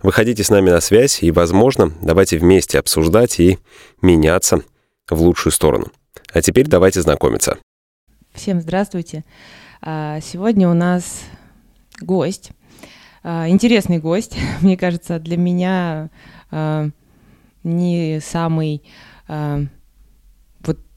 Выходите 0.00 0.44
с 0.44 0.50
нами 0.50 0.70
на 0.70 0.80
связь 0.80 1.24
и, 1.24 1.32
возможно, 1.32 1.92
давайте 2.00 2.38
вместе 2.38 2.78
обсуждать 2.78 3.40
и 3.40 3.58
меняться 4.00 4.62
в 5.10 5.20
лучшую 5.20 5.52
сторону. 5.52 5.90
А 6.32 6.40
теперь 6.40 6.68
давайте 6.68 7.02
знакомиться. 7.02 7.58
Всем 8.32 8.60
здравствуйте. 8.60 9.24
А, 9.82 10.20
сегодня 10.20 10.68
у 10.68 10.74
нас 10.74 11.22
гость, 12.00 12.52
а, 13.24 13.48
интересный 13.48 13.98
гость, 13.98 14.36
мне 14.60 14.76
кажется, 14.76 15.18
для 15.18 15.36
меня 15.36 16.10
а, 16.52 16.90
не 17.64 18.20
самый 18.20 18.82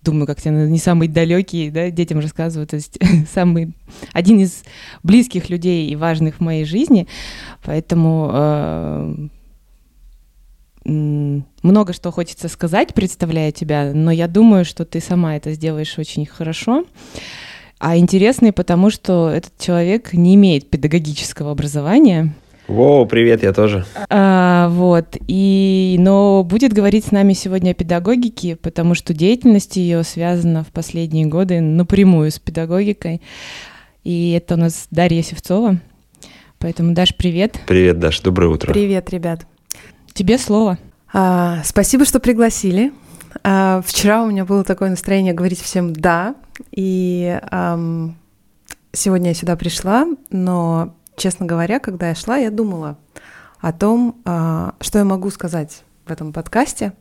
думаю, 0.03 0.27
как 0.27 0.41
тебе 0.41 0.51
не 0.51 0.79
самый 0.79 1.07
далекий, 1.07 1.69
да, 1.69 1.89
детям 1.89 2.19
рассказываю, 2.19 2.67
то 2.67 2.75
есть 2.75 2.97
самый 3.33 3.73
один 4.13 4.39
из 4.39 4.63
близких 5.03 5.49
людей 5.49 5.89
и 5.89 5.95
важных 5.95 6.37
в 6.37 6.39
моей 6.41 6.65
жизни, 6.65 7.07
поэтому 7.63 8.29
э, 8.33 9.27
много 10.83 11.93
что 11.93 12.11
хочется 12.11 12.47
сказать, 12.47 12.93
представляя 12.93 13.51
тебя, 13.51 13.91
но 13.93 14.11
я 14.11 14.27
думаю, 14.27 14.65
что 14.65 14.85
ты 14.85 14.99
сама 14.99 15.35
это 15.35 15.51
сделаешь 15.53 15.97
очень 15.97 16.25
хорошо. 16.25 16.86
А 17.77 17.97
интересный, 17.97 18.52
потому 18.52 18.91
что 18.91 19.30
этот 19.30 19.58
человек 19.58 20.13
не 20.13 20.36
имеет 20.36 20.69
педагогического 20.69 21.52
образования, 21.52 22.36
Воу, 22.72 23.05
привет, 23.05 23.44
я 23.44 23.52
тоже. 23.52 23.86
А, 24.09 24.69
вот, 24.69 25.17
и, 25.27 25.97
но 26.00 26.41
будет 26.45 26.72
говорить 26.72 27.03
с 27.03 27.11
нами 27.11 27.33
сегодня 27.33 27.72
о 27.72 27.73
педагогике, 27.73 28.55
потому 28.55 28.95
что 28.95 29.14
деятельность 29.14 29.75
ее 29.75 30.05
связана 30.05 30.64
в 30.64 30.67
последние 30.67 31.25
годы 31.25 31.59
напрямую 31.59 32.31
с 32.31 32.39
педагогикой. 32.39 33.22
И 34.05 34.31
это 34.31 34.53
у 34.53 34.58
нас 34.58 34.88
Дарья 34.89 35.22
Севцова. 35.22 35.80
Поэтому, 36.59 36.94
Даш, 36.94 37.14
привет. 37.14 37.59
Привет, 37.67 37.99
Даш, 37.99 38.22
доброе 38.22 38.47
утро. 38.47 38.72
Привет, 38.72 39.09
ребят. 39.09 39.45
Тебе 40.14 40.38
слово. 40.38 40.77
А, 41.11 41.61
спасибо, 41.66 42.05
что 42.05 42.22
пригласили. 42.22 42.94
А, 43.44 43.81
вчера 43.86 44.23
у 44.23 44.27
меня 44.27 44.45
было 44.45 44.64
такое 44.64 44.89
настроение 44.89 45.33
говорить 45.33 45.59
всем 45.59 45.92
«да», 45.92 46.36
и 46.72 47.38
ам, 47.52 48.16
сегодня 48.94 49.31
я 49.31 49.33
сюда 49.33 49.58
пришла, 49.58 50.08
но 50.30 50.95
честно 51.22 51.45
говоря, 51.45 51.80
когда 51.80 52.09
я 52.09 52.16
шла, 52.16 52.38
я 52.38 52.50
думала 52.50 52.97
о 53.59 53.72
том, 53.72 54.19
а, 54.25 54.73
что 54.81 54.97
я 54.97 55.05
могу 55.05 55.30
сказать 55.30 55.83
в 56.05 56.11
этом 56.11 56.33
подкасте, 56.33 56.94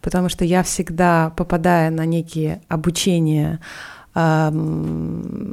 потому 0.00 0.30
что 0.30 0.44
я 0.44 0.62
всегда, 0.62 1.30
попадая 1.36 1.90
на 1.90 2.06
некие 2.06 2.62
обучения, 2.68 3.60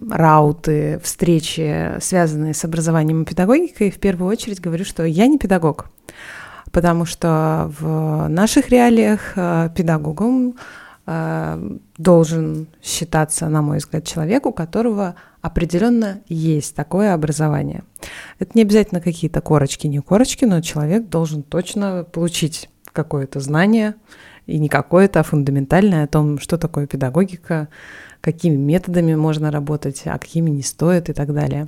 рауты, 0.10 1.02
встречи, 1.04 2.00
связанные 2.00 2.54
с 2.54 2.64
образованием 2.64 3.24
и 3.24 3.26
педагогикой, 3.26 3.92
в 3.92 4.00
первую 4.00 4.32
очередь 4.32 4.62
говорю, 4.62 4.86
что 4.86 5.04
я 5.04 5.28
не 5.28 5.38
педагог, 5.38 5.88
потому 6.72 7.04
что 7.04 7.70
в 7.78 8.30
наших 8.30 8.70
реалиях 8.70 9.34
а, 9.36 9.68
педагогом 9.68 10.56
должен 11.06 12.68
считаться, 12.82 13.50
на 13.50 13.62
мой 13.62 13.80
взгляд, 13.80 14.06
человек, 14.06 14.46
у 14.46 14.54
которого 14.54 15.16
определенно 15.42 16.22
есть 16.30 16.76
такое 16.76 17.14
образование. 17.14 17.84
Это 18.40 18.52
не 18.54 18.62
обязательно 18.62 19.02
какие-то 19.02 19.42
корочки, 19.42 19.88
не 19.88 20.00
корочки, 20.00 20.46
но 20.46 20.62
человек 20.62 21.10
должен 21.10 21.44
точно 21.44 22.06
получить 22.10 22.70
какое-то 22.94 23.42
знание, 23.42 23.96
и 24.46 24.60
не 24.60 24.70
какое-то, 24.70 25.22
а 25.22 25.24
фундаментальное 25.24 26.04
о 26.04 26.08
том, 26.08 26.40
что 26.40 26.58
такое 26.58 26.86
педагогика, 26.86 27.70
какими 28.22 28.56
методами 28.56 29.16
можно 29.16 29.52
работать, 29.52 30.04
а 30.06 30.18
какими 30.18 30.50
не 30.50 30.64
стоит 30.64 31.10
и 31.10 31.14
так 31.14 31.34
далее. 31.34 31.68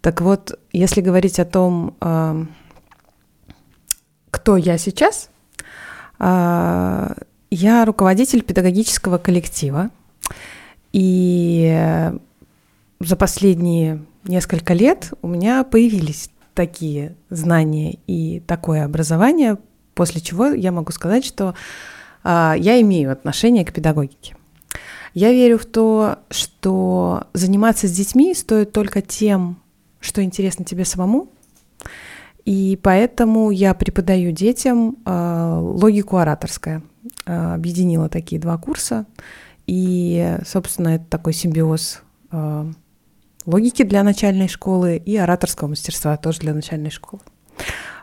Так 0.00 0.20
вот, 0.20 0.58
если 0.72 1.00
говорить 1.00 1.40
о 1.40 1.44
том, 1.44 1.96
а, 2.00 2.46
кто 4.30 4.56
я 4.56 4.78
сейчас, 4.78 5.30
а, 6.18 7.14
я 7.50 7.84
руководитель 7.84 8.42
педагогического 8.42 9.18
коллектива, 9.18 9.90
и 10.92 12.12
за 13.00 13.16
последние 13.16 14.02
несколько 14.24 14.72
лет 14.72 15.12
у 15.22 15.28
меня 15.28 15.62
появились 15.64 16.30
такие 16.54 17.14
знания 17.30 17.98
и 18.06 18.40
такое 18.40 18.84
образование, 18.84 19.58
после 19.94 20.20
чего 20.20 20.46
я 20.46 20.72
могу 20.72 20.92
сказать, 20.92 21.24
что 21.24 21.54
а, 22.24 22.54
я 22.58 22.80
имею 22.80 23.12
отношение 23.12 23.64
к 23.64 23.72
педагогике. 23.72 24.36
Я 25.14 25.32
верю 25.32 25.58
в 25.58 25.66
то, 25.66 26.18
что 26.30 27.24
заниматься 27.32 27.86
с 27.86 27.92
детьми 27.92 28.34
стоит 28.34 28.72
только 28.72 29.00
тем, 29.00 29.58
что 30.00 30.22
интересно 30.22 30.64
тебе 30.64 30.84
самому, 30.84 31.28
и 32.44 32.78
поэтому 32.82 33.50
я 33.50 33.74
преподаю 33.74 34.30
детям 34.32 34.96
э, 35.04 35.58
логику 35.60 36.18
ораторская. 36.18 36.82
Э, 37.26 37.54
объединила 37.54 38.08
такие 38.08 38.40
два 38.40 38.56
курса. 38.58 39.06
И, 39.66 40.36
собственно, 40.46 40.88
это 40.88 41.04
такой 41.06 41.32
симбиоз 41.32 42.02
э, 42.30 42.72
логики 43.46 43.82
для 43.82 44.02
начальной 44.02 44.48
школы 44.48 44.96
и 44.96 45.16
ораторского 45.16 45.68
мастерства 45.68 46.16
тоже 46.16 46.40
для 46.40 46.54
начальной 46.54 46.90
школы. 46.90 47.22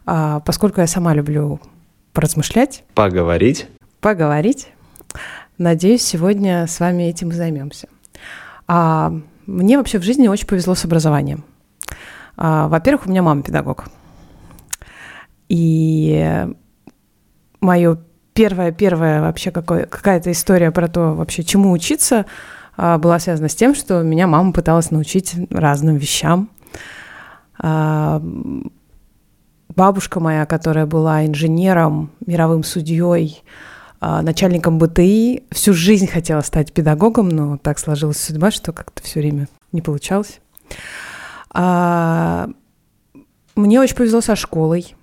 А, 0.05 0.39
поскольку 0.41 0.81
я 0.81 0.87
сама 0.87 1.13
люблю 1.13 1.59
поразмышлять. 2.11 2.83
Поговорить. 2.93 3.67
Поговорить. 4.01 4.69
Надеюсь, 5.57 6.03
сегодня 6.03 6.67
с 6.67 6.79
вами 6.79 7.03
этим 7.03 7.29
и 7.29 7.33
займемся. 7.33 7.87
А, 8.67 9.13
мне 9.45 9.77
вообще 9.77 9.99
в 9.99 10.03
жизни 10.03 10.27
очень 10.27 10.47
повезло 10.47 10.75
с 10.75 10.85
образованием. 10.85 11.43
А, 12.35 12.67
во-первых, 12.67 13.07
у 13.07 13.09
меня 13.09 13.21
мама 13.21 13.43
педагог. 13.43 13.85
И 15.49 16.45
мое 17.61 17.97
первое, 18.33 18.71
первое 18.71 19.21
вообще 19.21 19.51
какая-то 19.51 20.31
история 20.31 20.71
про 20.71 20.87
то, 20.87 21.13
вообще 21.13 21.43
чему 21.43 21.71
учиться– 21.71 22.25
а, 22.75 22.97
была 22.97 23.19
связана 23.19 23.49
с 23.49 23.55
тем, 23.55 23.75
что 23.75 24.01
меня 24.01 24.27
мама 24.27 24.51
пыталась 24.51 24.91
научить 24.91 25.35
разным 25.49 25.95
вещам. 25.97 26.49
А, 27.59 28.21
бабушка 29.69 30.19
моя, 30.19 30.45
которая 30.45 30.85
была 30.85 31.25
инженером, 31.25 32.11
мировым 32.25 32.63
судьей, 32.63 33.43
а, 33.99 34.21
начальником 34.21 34.79
БТИ, 34.79 35.43
всю 35.51 35.73
жизнь 35.73 36.07
хотела 36.07 36.41
стать 36.41 36.73
педагогом, 36.73 37.29
но 37.29 37.57
так 37.57 37.79
сложилась 37.79 38.17
судьба, 38.17 38.51
что 38.51 38.73
как-то 38.73 39.03
все 39.03 39.19
время 39.19 39.47
не 39.71 39.81
получалось. 39.81 40.39
Мне 43.55 43.79
очень 43.79 43.95
повезло 43.95 44.21
со 44.21 44.35
школой. 44.35 44.95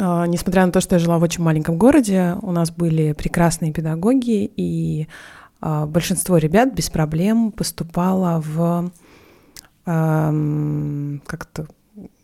Несмотря 0.00 0.64
на 0.64 0.72
то, 0.72 0.80
что 0.80 0.94
я 0.94 0.98
жила 0.98 1.18
в 1.18 1.22
очень 1.22 1.44
маленьком 1.44 1.76
городе, 1.76 2.36
у 2.40 2.52
нас 2.52 2.70
были 2.70 3.12
прекрасные 3.12 3.72
педагоги, 3.72 4.50
и 4.56 5.08
а, 5.60 5.84
большинство 5.84 6.38
ребят 6.38 6.72
без 6.74 6.88
проблем 6.88 7.52
поступало 7.52 8.42
в 8.46 8.90
как-то 9.84 11.66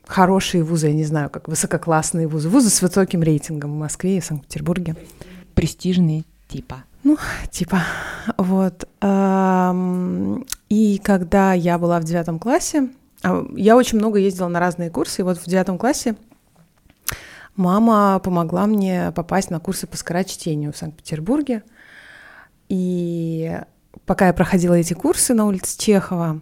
хорошие 0.07 0.63
вузы, 0.63 0.89
я 0.89 0.93
не 0.93 1.05
знаю, 1.05 1.31
как 1.31 1.49
высококлассные 1.49 2.29
вузы, 2.29 2.49
вузы 2.49 2.71
с 2.71 2.81
высоким 2.81 3.23
рейтингом 3.23 3.73
в 3.73 3.79
Москве 3.79 4.19
и 4.19 4.21
Санкт-Петербурге. 4.21 4.95
Престижные 5.55 6.25
типа. 6.49 6.85
Ну, 7.03 7.19
типа, 7.51 7.81
вот. 8.37 8.89
И 10.69 11.01
когда 11.03 11.53
я 11.55 11.79
была 11.79 12.01
в 12.01 12.05
девятом 12.05 12.39
классе, 12.39 12.89
а, 13.23 13.45
я 13.55 13.77
очень 13.77 13.99
много 13.99 14.19
ездила 14.19 14.49
на 14.49 14.61
разные 14.61 14.91
курсы, 14.91 15.23
и 15.23 15.25
вот 15.25 15.39
в 15.39 15.47
девятом 15.47 15.79
классе 15.79 16.17
мама 17.57 18.21
помогла 18.23 18.67
мне 18.67 19.13
попасть 19.13 19.51
на 19.51 19.61
курсы 19.61 19.87
по 19.87 19.97
скорочтению 19.97 20.73
в 20.73 20.77
Санкт-Петербурге. 20.77 21.63
И 22.69 23.59
пока 24.05 24.29
я 24.29 24.33
проходила 24.33 24.75
эти 24.75 24.95
курсы 24.95 25.35
на 25.35 25.47
улице 25.47 25.79
Чехова, 25.79 26.41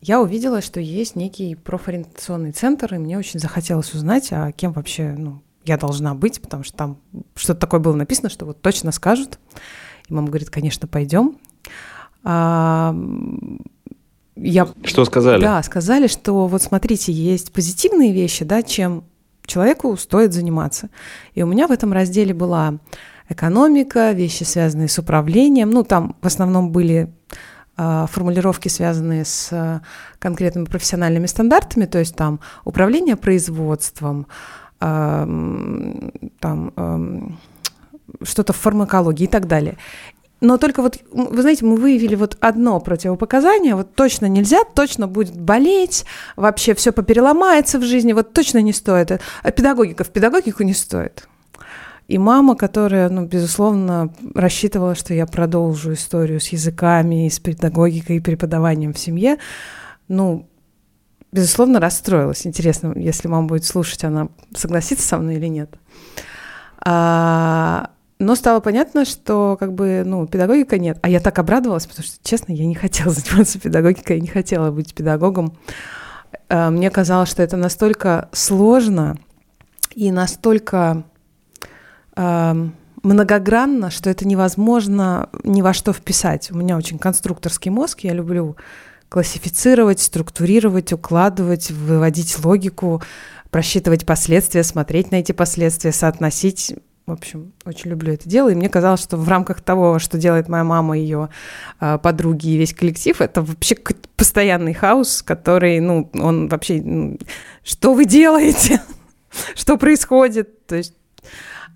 я 0.00 0.20
увидела, 0.20 0.60
что 0.60 0.80
есть 0.80 1.14
некий 1.14 1.54
профориентационный 1.54 2.52
центр, 2.52 2.94
и 2.94 2.98
мне 2.98 3.18
очень 3.18 3.38
захотелось 3.38 3.94
узнать, 3.94 4.28
а 4.32 4.50
кем 4.50 4.72
вообще 4.72 5.14
ну, 5.16 5.42
я 5.64 5.76
должна 5.76 6.14
быть, 6.14 6.42
потому 6.42 6.64
что 6.64 6.76
там 6.76 6.98
что-то 7.36 7.60
такое 7.60 7.80
было 7.80 7.94
написано, 7.94 8.28
что 8.28 8.44
вот 8.44 8.60
точно 8.60 8.90
скажут. 8.90 9.38
И 10.08 10.12
мама 10.12 10.28
говорит, 10.28 10.50
конечно, 10.50 10.88
пойдем. 10.88 11.38
А, 12.24 12.96
я... 14.34 14.68
Что 14.84 15.04
сказали? 15.04 15.40
Да, 15.40 15.62
сказали, 15.62 16.08
что 16.08 16.48
вот 16.48 16.62
смотрите, 16.62 17.12
есть 17.12 17.52
позитивные 17.52 18.12
вещи, 18.12 18.44
да, 18.44 18.62
чем 18.62 19.04
человеку 19.46 19.96
стоит 19.96 20.32
заниматься. 20.32 20.90
И 21.34 21.42
у 21.42 21.46
меня 21.46 21.66
в 21.66 21.70
этом 21.70 21.92
разделе 21.92 22.34
была 22.34 22.78
экономика, 23.28 24.12
вещи, 24.12 24.44
связанные 24.44 24.88
с 24.88 24.98
управлением. 24.98 25.70
Ну, 25.70 25.84
там 25.84 26.16
в 26.20 26.26
основном 26.26 26.70
были 26.70 27.12
э, 27.76 28.06
формулировки, 28.10 28.68
связанные 28.68 29.24
с 29.24 29.48
э, 29.50 29.80
конкретными 30.18 30.66
профессиональными 30.66 31.26
стандартами, 31.26 31.86
то 31.86 31.98
есть 31.98 32.14
там 32.14 32.40
управление 32.64 33.16
производством, 33.16 34.26
э, 34.80 36.28
там 36.38 37.38
что-то 38.22 38.52
в 38.52 38.56
фармакологии 38.56 39.24
и 39.24 39.28
так 39.28 39.46
далее. 39.46 39.78
Но 40.42 40.58
только 40.58 40.82
вот, 40.82 40.98
вы 41.12 41.40
знаете, 41.40 41.64
мы 41.64 41.76
выявили 41.76 42.16
вот 42.16 42.36
одно 42.40 42.80
противопоказание, 42.80 43.76
вот 43.76 43.94
точно 43.94 44.26
нельзя, 44.26 44.64
точно 44.64 45.06
будет 45.06 45.40
болеть, 45.40 46.04
вообще 46.34 46.74
все 46.74 46.90
попереломается 46.90 47.78
в 47.78 47.84
жизни, 47.84 48.12
вот 48.12 48.32
точно 48.32 48.60
не 48.60 48.72
стоит. 48.72 49.12
А 49.44 49.50
педагогика 49.52 50.02
в 50.02 50.08
педагогику 50.08 50.64
не 50.64 50.74
стоит. 50.74 51.28
И 52.08 52.18
мама, 52.18 52.56
которая, 52.56 53.08
ну, 53.08 53.24
безусловно, 53.24 54.12
рассчитывала, 54.34 54.96
что 54.96 55.14
я 55.14 55.26
продолжу 55.26 55.92
историю 55.92 56.40
с 56.40 56.48
языками, 56.48 57.28
и 57.28 57.30
с 57.30 57.38
педагогикой 57.38 58.16
и 58.16 58.20
преподаванием 58.20 58.94
в 58.94 58.98
семье, 58.98 59.38
ну, 60.08 60.48
безусловно, 61.30 61.78
расстроилась. 61.78 62.48
Интересно, 62.48 62.94
если 62.96 63.28
мама 63.28 63.46
будет 63.46 63.64
слушать, 63.64 64.02
она 64.02 64.26
согласится 64.56 65.06
со 65.06 65.18
мной 65.18 65.36
или 65.36 65.46
нет. 65.46 65.72
А, 66.84 67.90
но 68.22 68.36
стало 68.36 68.60
понятно, 68.60 69.04
что 69.04 69.56
как 69.58 69.72
бы, 69.72 70.04
ну, 70.06 70.26
педагогика 70.26 70.78
нет. 70.78 70.98
А 71.02 71.08
я 71.08 71.18
так 71.18 71.38
обрадовалась, 71.38 71.86
потому 71.86 72.06
что, 72.06 72.16
честно, 72.22 72.52
я 72.52 72.66
не 72.66 72.74
хотела 72.74 73.10
заниматься 73.12 73.58
педагогикой, 73.58 74.16
я 74.16 74.22
не 74.22 74.28
хотела 74.28 74.70
быть 74.70 74.94
педагогом. 74.94 75.58
А, 76.48 76.70
мне 76.70 76.88
казалось, 76.90 77.28
что 77.28 77.42
это 77.42 77.56
настолько 77.56 78.28
сложно 78.32 79.18
и 79.94 80.12
настолько 80.12 81.02
э, 82.16 82.68
многогранно, 83.02 83.90
что 83.90 84.08
это 84.08 84.26
невозможно 84.26 85.28
ни 85.42 85.60
во 85.60 85.72
что 85.72 85.92
вписать. 85.92 86.50
У 86.52 86.56
меня 86.56 86.76
очень 86.76 86.98
конструкторский 86.98 87.70
мозг, 87.70 88.00
я 88.00 88.12
люблю 88.12 88.56
классифицировать, 89.08 90.00
структурировать, 90.00 90.92
укладывать, 90.92 91.70
выводить 91.70 92.42
логику, 92.42 93.02
просчитывать 93.50 94.06
последствия, 94.06 94.62
смотреть 94.62 95.10
на 95.10 95.16
эти 95.16 95.32
последствия, 95.32 95.92
соотносить 95.92 96.74
в 97.06 97.12
общем, 97.12 97.52
очень 97.64 97.90
люблю 97.90 98.12
это 98.12 98.28
дело. 98.28 98.48
И 98.48 98.54
мне 98.54 98.68
казалось, 98.68 99.02
что 99.02 99.16
в 99.16 99.28
рамках 99.28 99.60
того, 99.60 99.98
что 99.98 100.18
делает 100.18 100.48
моя 100.48 100.62
мама, 100.62 100.96
ее 100.96 101.30
э, 101.80 101.98
подруги 101.98 102.50
и 102.50 102.56
весь 102.56 102.74
коллектив, 102.74 103.20
это 103.20 103.42
вообще 103.42 103.76
постоянный 104.16 104.72
хаос, 104.72 105.22
который, 105.22 105.80
ну, 105.80 106.10
он 106.14 106.48
вообще, 106.48 106.80
ну, 106.80 107.18
что 107.64 107.94
вы 107.94 108.04
делаете? 108.04 108.80
что 109.54 109.76
происходит? 109.76 110.66
То 110.66 110.76
есть, 110.76 110.94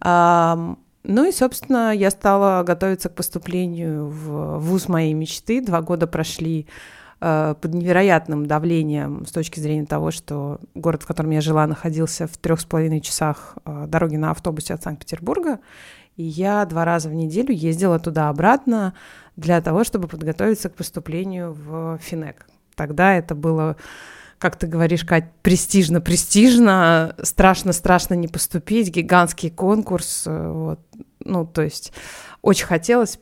э, 0.05 0.75
ну 1.03 1.29
и, 1.29 1.33
собственно, 1.33 1.95
я 1.95 2.11
стала 2.11 2.63
готовиться 2.63 3.09
к 3.09 3.15
поступлению 3.15 4.07
в 4.07 4.59
вуз 4.59 4.89
моей 4.89 5.13
мечты. 5.13 5.61
Два 5.61 5.81
года 5.81 6.07
прошли 6.07 6.67
под 7.19 7.73
невероятным 7.73 8.47
давлением 8.47 9.25
с 9.27 9.33
точки 9.33 9.59
зрения 9.59 9.87
того, 9.87 10.11
что 10.11 10.61
город, 10.75 11.03
в 11.03 11.07
котором 11.07 11.31
я 11.31 11.41
жила, 11.41 11.67
находился 11.67 12.27
в 12.27 12.37
трех 12.37 12.61
с 12.61 12.65
половиной 12.65 13.01
часах 13.01 13.57
э, 13.65 13.87
дороги 13.89 14.17
на 14.17 14.33
автобусе 14.33 14.75
от 14.75 14.83
Санкт-Петербурга. 14.83 15.61
И 16.17 16.23
я 16.23 16.65
два 16.67 16.85
раза 16.85 17.09
в 17.09 17.15
неделю 17.15 17.55
ездила 17.55 17.99
туда-обратно 17.99 18.95
для 19.37 19.61
того, 19.61 19.85
чтобы 19.85 20.09
подготовиться 20.09 20.69
к 20.69 20.75
поступлению 20.75 21.53
в 21.53 21.99
Финек. 22.03 22.47
Тогда 22.75 23.15
это 23.15 23.35
было, 23.35 23.77
как 24.39 24.57
ты 24.57 24.67
говоришь, 24.67 25.05
Кать, 25.05 25.31
престижно-престижно, 25.43 27.17
страшно-страшно 27.23 28.15
не 28.15 28.29
поступить, 28.29 28.91
гигантский 28.91 29.51
конкурс. 29.51 30.25
Э, 30.27 30.53
вот. 30.53 30.81
Ну, 31.21 31.47
то 31.47 31.63
есть 31.63 31.93
очень 32.43 32.67
хотелось. 32.67 33.19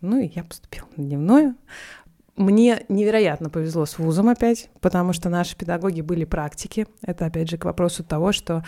Ну, 0.00 0.18
и 0.18 0.30
я 0.34 0.44
поступила 0.44 0.88
на 0.96 1.04
дневную. 1.04 1.54
Мне 2.40 2.86
невероятно 2.88 3.50
повезло 3.50 3.84
с 3.84 3.98
вузом 3.98 4.30
опять, 4.30 4.70
потому 4.80 5.12
что 5.12 5.28
наши 5.28 5.54
педагоги 5.54 6.00
были 6.00 6.24
практики. 6.24 6.86
Это, 7.02 7.26
опять 7.26 7.50
же, 7.50 7.58
к 7.58 7.66
вопросу 7.66 8.02
того, 8.02 8.32
что 8.32 8.64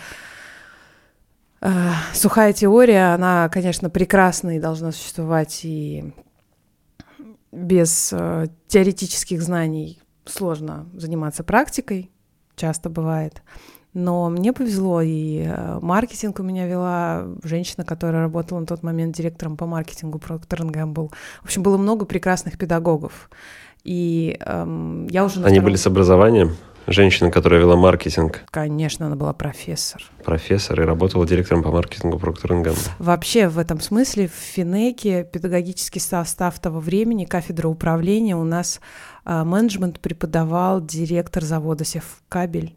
э, 1.59 1.89
сухая 2.13 2.53
теория, 2.53 3.15
она, 3.15 3.49
конечно, 3.49 3.89
прекрасна 3.89 4.57
и 4.57 4.59
должна 4.59 4.91
существовать 4.91 5.61
и 5.65 6.13
без 7.51 8.13
э, 8.13 8.45
теоретических 8.67 9.41
знаний 9.41 9.99
сложно 10.25 10.87
заниматься 10.93 11.43
практикой, 11.43 12.11
часто 12.55 12.91
бывает. 12.91 13.41
Но 13.95 14.29
мне 14.29 14.53
повезло, 14.53 15.01
и 15.01 15.45
э, 15.47 15.79
маркетинг 15.81 16.39
у 16.39 16.43
меня 16.43 16.67
вела 16.67 17.27
женщина, 17.43 17.83
которая 17.83 18.21
работала 18.21 18.59
на 18.59 18.67
тот 18.67 18.83
момент 18.83 19.15
директором 19.15 19.57
по 19.57 19.65
маркетингу 19.65 20.19
Procter 20.19 20.61
Gamble. 20.71 21.11
В 21.41 21.45
общем, 21.45 21.63
было 21.63 21.77
много 21.77 22.05
прекрасных 22.05 22.59
педагогов. 22.59 23.31
И 23.83 24.37
эм, 24.39 25.07
я 25.07 25.25
уже... 25.25 25.39
Они 25.39 25.55
втором... 25.55 25.65
были 25.65 25.75
с 25.75 25.87
образованием? 25.87 26.55
Женщина, 26.85 27.31
которая 27.31 27.61
вела 27.61 27.77
маркетинг. 27.77 28.43
Конечно, 28.51 29.05
она 29.05 29.15
была 29.15 29.31
профессор. 29.31 30.03
Профессор 30.25 30.81
и 30.81 30.83
работала 30.83 31.25
директором 31.25 31.63
по 31.63 31.71
маркетингу 31.71 32.17
Gamble. 32.17 32.89
Вообще 32.99 33.47
в 33.47 33.57
этом 33.57 33.79
смысле 33.79 34.27
в 34.27 34.33
Финеке 34.33 35.23
педагогический 35.23 36.01
состав 36.01 36.59
того 36.59 36.81
времени, 36.81 37.23
кафедра 37.23 37.69
управления, 37.69 38.35
у 38.35 38.43
нас 38.43 38.81
э, 39.25 39.43
менеджмент 39.45 40.01
преподавал 40.01 40.81
директор 40.81 41.41
завода 41.43 41.85
Севкабель 41.85 42.75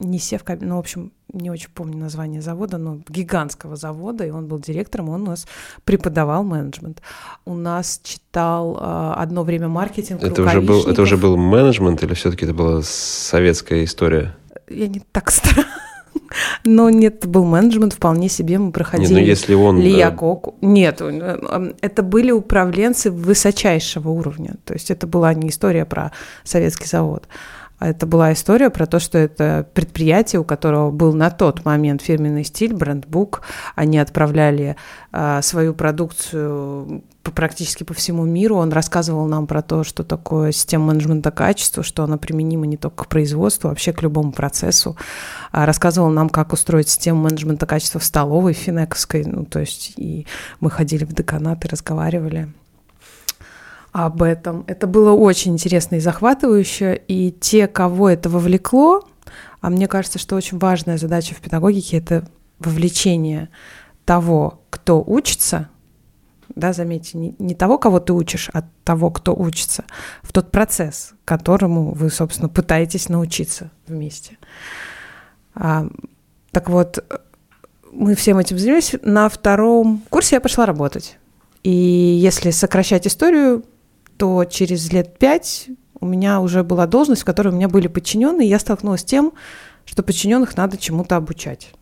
не 0.00 0.18
Севкабель, 0.18 0.66
ну, 0.66 0.76
в 0.76 0.80
общем, 0.80 1.12
не 1.32 1.50
очень 1.50 1.70
помню 1.74 1.98
название 1.98 2.42
завода, 2.42 2.78
но 2.78 3.00
гигантского 3.08 3.76
завода, 3.76 4.26
и 4.26 4.30
он 4.30 4.46
был 4.46 4.58
директором, 4.58 5.08
он 5.08 5.22
у 5.22 5.26
нас 5.26 5.46
преподавал 5.84 6.44
менеджмент. 6.44 7.02
У 7.44 7.54
нас 7.54 8.00
читал 8.02 8.76
э, 8.76 9.12
одно 9.16 9.44
время 9.44 9.68
маркетинг. 9.68 10.22
Это 10.22 10.42
уже, 10.42 10.60
был, 10.60 10.86
это 10.86 11.02
уже 11.02 11.16
был 11.16 11.36
менеджмент 11.36 12.02
или 12.02 12.14
все-таки 12.14 12.44
это 12.44 12.54
была 12.54 12.82
советская 12.82 13.84
история? 13.84 14.34
Я 14.68 14.88
не 14.88 15.02
так 15.12 15.30
стараюсь. 15.30 15.66
Но 16.64 16.90
нет, 16.90 17.26
был 17.26 17.44
менеджмент, 17.44 17.94
вполне 17.94 18.28
себе 18.28 18.58
мы 18.58 18.72
проходили. 18.72 19.08
Нет, 19.08 19.20
но 19.20 19.26
если 19.26 19.54
он... 19.54 19.80
Лиякоку. 19.80 20.56
Э... 20.60 20.66
Нет, 20.66 21.00
э, 21.00 21.72
это 21.80 22.02
были 22.02 22.30
управленцы 22.30 23.10
высочайшего 23.10 24.10
уровня. 24.10 24.56
То 24.64 24.74
есть 24.74 24.90
это 24.90 25.06
была 25.06 25.34
не 25.34 25.48
история 25.48 25.84
про 25.84 26.12
советский 26.44 26.86
завод. 26.86 27.26
А 27.80 27.88
это 27.88 28.06
была 28.06 28.34
история 28.34 28.68
про 28.68 28.84
то, 28.84 28.98
что 28.98 29.16
это 29.16 29.66
предприятие, 29.72 30.40
у 30.40 30.44
которого 30.44 30.90
был 30.90 31.14
на 31.14 31.30
тот 31.30 31.64
момент 31.64 32.02
фирменный 32.02 32.44
стиль, 32.44 32.74
брендбук. 32.74 33.40
Они 33.74 33.98
отправляли 33.98 34.76
а, 35.12 35.40
свою 35.40 35.72
продукцию 35.72 37.02
практически 37.22 37.82
по 37.82 37.94
всему 37.94 38.24
миру. 38.24 38.56
Он 38.56 38.70
рассказывал 38.70 39.26
нам 39.26 39.46
про 39.46 39.62
то, 39.62 39.82
что 39.82 40.04
такое 40.04 40.52
система 40.52 40.88
менеджмента 40.88 41.30
качества, 41.30 41.82
что 41.82 42.04
она 42.04 42.18
применима 42.18 42.66
не 42.66 42.76
только 42.76 43.04
к 43.04 43.08
производству, 43.08 43.68
а 43.68 43.70
вообще 43.70 43.94
к 43.94 44.02
любому 44.02 44.32
процессу. 44.32 44.98
А, 45.50 45.64
рассказывал 45.64 46.10
нам, 46.10 46.28
как 46.28 46.52
устроить 46.52 46.90
систему 46.90 47.22
менеджмента 47.22 47.64
качества 47.64 47.98
в 47.98 48.04
столовой 48.04 48.52
финековской. 48.52 49.24
Ну, 49.24 49.46
то 49.46 49.58
есть 49.58 49.94
и 49.96 50.26
мы 50.60 50.70
ходили 50.70 51.04
в 51.06 51.14
деканат 51.14 51.64
и 51.64 51.68
разговаривали 51.68 52.52
об 53.92 54.22
этом. 54.22 54.64
Это 54.66 54.86
было 54.86 55.12
очень 55.12 55.52
интересно 55.52 55.96
и 55.96 56.00
захватывающе, 56.00 57.00
и 57.08 57.32
те, 57.32 57.66
кого 57.66 58.08
это 58.08 58.28
вовлекло, 58.28 59.06
а 59.60 59.70
мне 59.70 59.88
кажется, 59.88 60.18
что 60.18 60.36
очень 60.36 60.58
важная 60.58 60.96
задача 60.96 61.34
в 61.34 61.40
педагогике– 61.40 61.96
это 61.98 62.26
вовлечение 62.58 63.48
того, 64.04 64.62
кто 64.70 65.02
учится, 65.04 65.68
да, 66.54 66.72
заметьте, 66.72 67.18
не, 67.18 67.34
не 67.38 67.54
того, 67.54 67.78
кого 67.78 68.00
ты 68.00 68.12
учишь, 68.12 68.50
а 68.52 68.62
того, 68.84 69.10
кто 69.10 69.34
учится, 69.34 69.84
в 70.22 70.32
тот 70.32 70.50
процесс, 70.50 71.12
которому 71.24 71.92
вы, 71.92 72.10
собственно, 72.10 72.48
пытаетесь 72.48 73.08
научиться 73.08 73.70
вместе. 73.86 74.38
А, 75.54 75.88
так 76.50 76.68
вот, 76.68 77.04
мы 77.92 78.14
всем 78.14 78.38
этим 78.38 78.58
занялись. 78.58 78.94
На 79.02 79.28
втором 79.28 80.02
курсе 80.10 80.36
я 80.36 80.40
пошла 80.40 80.66
работать. 80.66 81.18
И 81.62 81.70
если 81.70 82.50
сокращать 82.50 83.06
историю, 83.06 83.64
то 84.20 84.44
через 84.44 84.92
лет 84.92 85.18
пять 85.18 85.70
у 85.98 86.04
меня 86.04 86.42
уже 86.42 86.62
была 86.62 86.86
должность, 86.86 87.22
в 87.22 87.24
которой 87.24 87.48
у 87.48 87.56
меня 87.56 87.70
были 87.70 87.88
подчиненные, 87.88 88.46
и 88.46 88.50
я 88.50 88.58
столкнулась 88.58 89.00
с 89.00 89.04
тем, 89.04 89.32
что 89.86 90.02
подчиненных 90.02 90.58
надо 90.58 90.76
чему-то 90.76 91.16
обучать. 91.16 91.72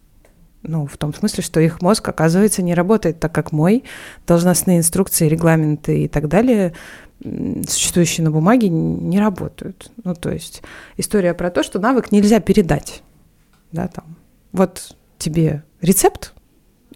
Ну, 0.63 0.87
в 0.87 0.97
том 0.99 1.13
смысле, 1.13 1.43
что 1.43 1.59
их 1.59 1.83
мозг, 1.83 2.09
оказывается, 2.09 2.63
не 2.63 2.75
работает 2.75 3.19
так, 3.19 3.33
как 3.33 3.51
мой. 3.51 3.83
Должностные 4.25 4.79
инструкции, 4.79 5.27
регламенты 5.27 6.05
и 6.05 6.09
так 6.09 6.29
далее, 6.29 6.75
существующие 7.21 8.25
на 8.25 8.31
бумаге, 8.31 8.69
не 8.69 9.19
работают. 9.19 9.91
Ну, 10.05 10.15
то 10.15 10.31
есть 10.31 10.63
история 10.97 11.35
про 11.35 11.51
то, 11.51 11.65
что 11.65 11.81
навык 11.81 12.13
нельзя 12.13 12.39
передать. 12.39 13.03
Да, 13.73 13.89
там. 13.89 14.15
Вот 14.53 14.97
тебе 15.19 15.65
рецепт, 15.81 16.35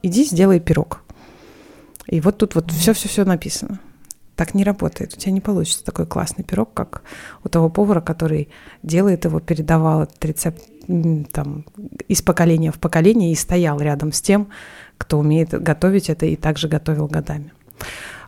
иди 0.02 0.24
сделай 0.24 0.60
пирог. 0.60 1.02
И 2.06 2.20
вот 2.20 2.38
тут 2.38 2.54
вот 2.54 2.70
все-все-все 2.70 3.24
написано. 3.24 3.80
Так 4.42 4.54
не 4.54 4.64
работает. 4.64 5.14
У 5.14 5.16
тебя 5.16 5.30
не 5.30 5.40
получится 5.40 5.84
такой 5.84 6.04
классный 6.04 6.42
пирог, 6.42 6.74
как 6.74 7.02
у 7.44 7.48
того 7.48 7.68
повара, 7.68 8.00
который 8.00 8.48
делает 8.82 9.24
его, 9.24 9.38
передавал 9.38 10.02
этот 10.02 10.24
рецепт 10.24 10.60
там, 11.30 11.64
из 12.08 12.22
поколения 12.22 12.72
в 12.72 12.80
поколение 12.80 13.30
и 13.30 13.36
стоял 13.36 13.78
рядом 13.78 14.10
с 14.10 14.20
тем, 14.20 14.48
кто 14.98 15.20
умеет 15.20 15.50
готовить 15.50 16.10
это 16.10 16.26
и 16.26 16.34
также 16.34 16.66
готовил 16.66 17.06
годами. 17.06 17.52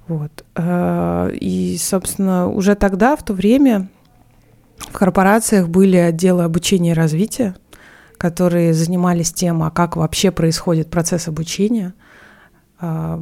Вот. 0.06 0.44
Э, 0.54 1.32
и, 1.32 1.76
собственно, 1.78 2.46
уже 2.46 2.76
тогда, 2.76 3.16
в 3.16 3.24
то 3.24 3.32
время, 3.32 3.88
в 4.78 4.92
корпорациях 4.96 5.68
были 5.68 5.96
отделы 5.96 6.44
обучения 6.44 6.92
и 6.92 6.94
развития, 6.94 7.56
которые 8.18 8.72
занимались 8.72 9.32
тем, 9.32 9.64
а 9.64 9.72
как 9.72 9.96
вообще 9.96 10.30
происходит 10.30 10.90
процесс 10.90 11.26
обучения. 11.26 11.92
Э, 12.80 13.18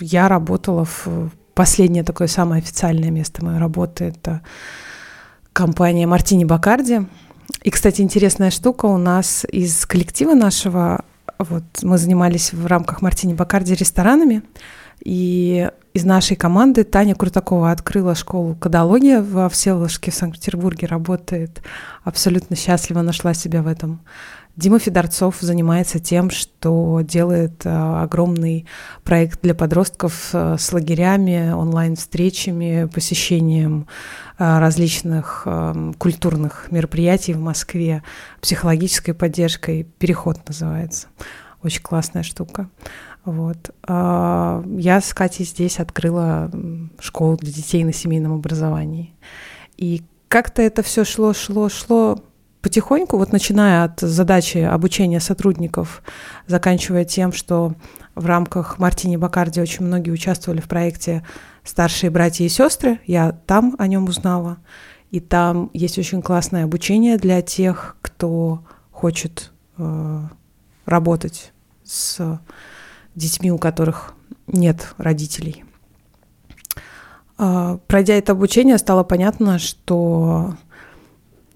я 0.00 0.28
работала 0.28 0.84
в 0.84 1.32
последнее 1.58 2.04
такое 2.04 2.28
самое 2.28 2.60
официальное 2.60 3.10
место 3.10 3.44
моей 3.44 3.58
работы– 3.58 4.04
это 4.16 4.42
компания 5.52 6.06
Мартини 6.06 6.44
Бакарди. 6.44 7.00
И, 7.64 7.70
кстати, 7.70 8.00
интересная 8.00 8.52
штука 8.52 8.86
у 8.86 8.96
нас 8.96 9.44
из 9.50 9.84
коллектива 9.84 10.34
нашего, 10.34 11.04
вот 11.40 11.64
мы 11.82 11.98
занимались 11.98 12.52
в 12.52 12.64
рамках 12.66 13.02
Мартини 13.02 13.34
Бакарди 13.34 13.74
ресторанами, 13.74 14.44
и 15.04 15.68
из 15.94 16.04
нашей 16.04 16.36
команды 16.36 16.84
Таня 16.84 17.16
Крутакова 17.16 17.72
открыла 17.72 18.14
школу 18.14 18.54
кодология 18.54 19.20
во 19.20 19.48
Всеволожске 19.48 20.12
в 20.12 20.14
Санкт-Петербурге, 20.14 20.86
работает, 20.86 21.60
абсолютно 22.04 22.54
счастливо 22.54 23.02
нашла 23.02 23.34
себя 23.34 23.62
в 23.62 23.66
этом. 23.66 23.98
Дима 24.58 24.80
Федорцов 24.80 25.36
занимается 25.38 26.00
тем, 26.00 26.30
что 26.30 27.00
делает 27.02 27.62
а, 27.64 28.02
огромный 28.02 28.66
проект 29.04 29.40
для 29.40 29.54
подростков 29.54 30.30
а, 30.32 30.56
с 30.58 30.72
лагерями, 30.72 31.52
онлайн-встречами, 31.52 32.90
посещением 32.92 33.86
а, 34.36 34.58
различных 34.58 35.44
а, 35.44 35.92
культурных 35.98 36.72
мероприятий 36.72 37.34
в 37.34 37.40
Москве, 37.40 38.02
психологической 38.40 39.14
поддержкой. 39.14 39.84
Переход 40.00 40.40
называется. 40.48 41.06
Очень 41.62 41.82
классная 41.82 42.24
штука. 42.24 42.68
Вот. 43.24 43.70
А, 43.86 44.64
я 44.76 45.00
с 45.00 45.14
Катей 45.14 45.46
здесь 45.46 45.78
открыла 45.78 46.50
школу 46.98 47.36
для 47.36 47.52
детей 47.52 47.84
на 47.84 47.92
семейном 47.92 48.32
образовании. 48.32 49.14
И 49.76 50.02
как-то 50.26 50.62
это 50.62 50.82
все 50.82 51.04
шло, 51.04 51.32
шло, 51.32 51.68
шло 51.68 52.18
потихоньку, 52.60 53.16
вот 53.16 53.32
начиная 53.32 53.84
от 53.84 54.00
задачи 54.00 54.58
обучения 54.58 55.20
сотрудников, 55.20 56.02
заканчивая 56.46 57.04
тем, 57.04 57.32
что 57.32 57.74
в 58.14 58.26
рамках 58.26 58.78
Мартини 58.78 59.16
Бакарди 59.16 59.60
очень 59.60 59.84
многие 59.84 60.10
участвовали 60.10 60.60
в 60.60 60.68
проекте 60.68 61.24
«Старшие 61.64 62.10
братья 62.10 62.44
и 62.44 62.48
сестры». 62.48 63.00
Я 63.06 63.32
там 63.46 63.76
о 63.78 63.86
нем 63.86 64.04
узнала. 64.06 64.58
И 65.10 65.20
там 65.20 65.70
есть 65.72 65.98
очень 65.98 66.20
классное 66.20 66.64
обучение 66.64 67.16
для 67.16 67.40
тех, 67.42 67.96
кто 68.02 68.64
хочет 68.90 69.52
э, 69.78 70.20
работать 70.84 71.52
с 71.84 72.40
детьми, 73.14 73.50
у 73.50 73.58
которых 73.58 74.14
нет 74.46 74.94
родителей. 74.98 75.64
А, 77.38 77.78
пройдя 77.86 78.14
это 78.14 78.32
обучение, 78.32 78.78
стало 78.78 79.04
понятно, 79.04 79.58
что 79.58 80.54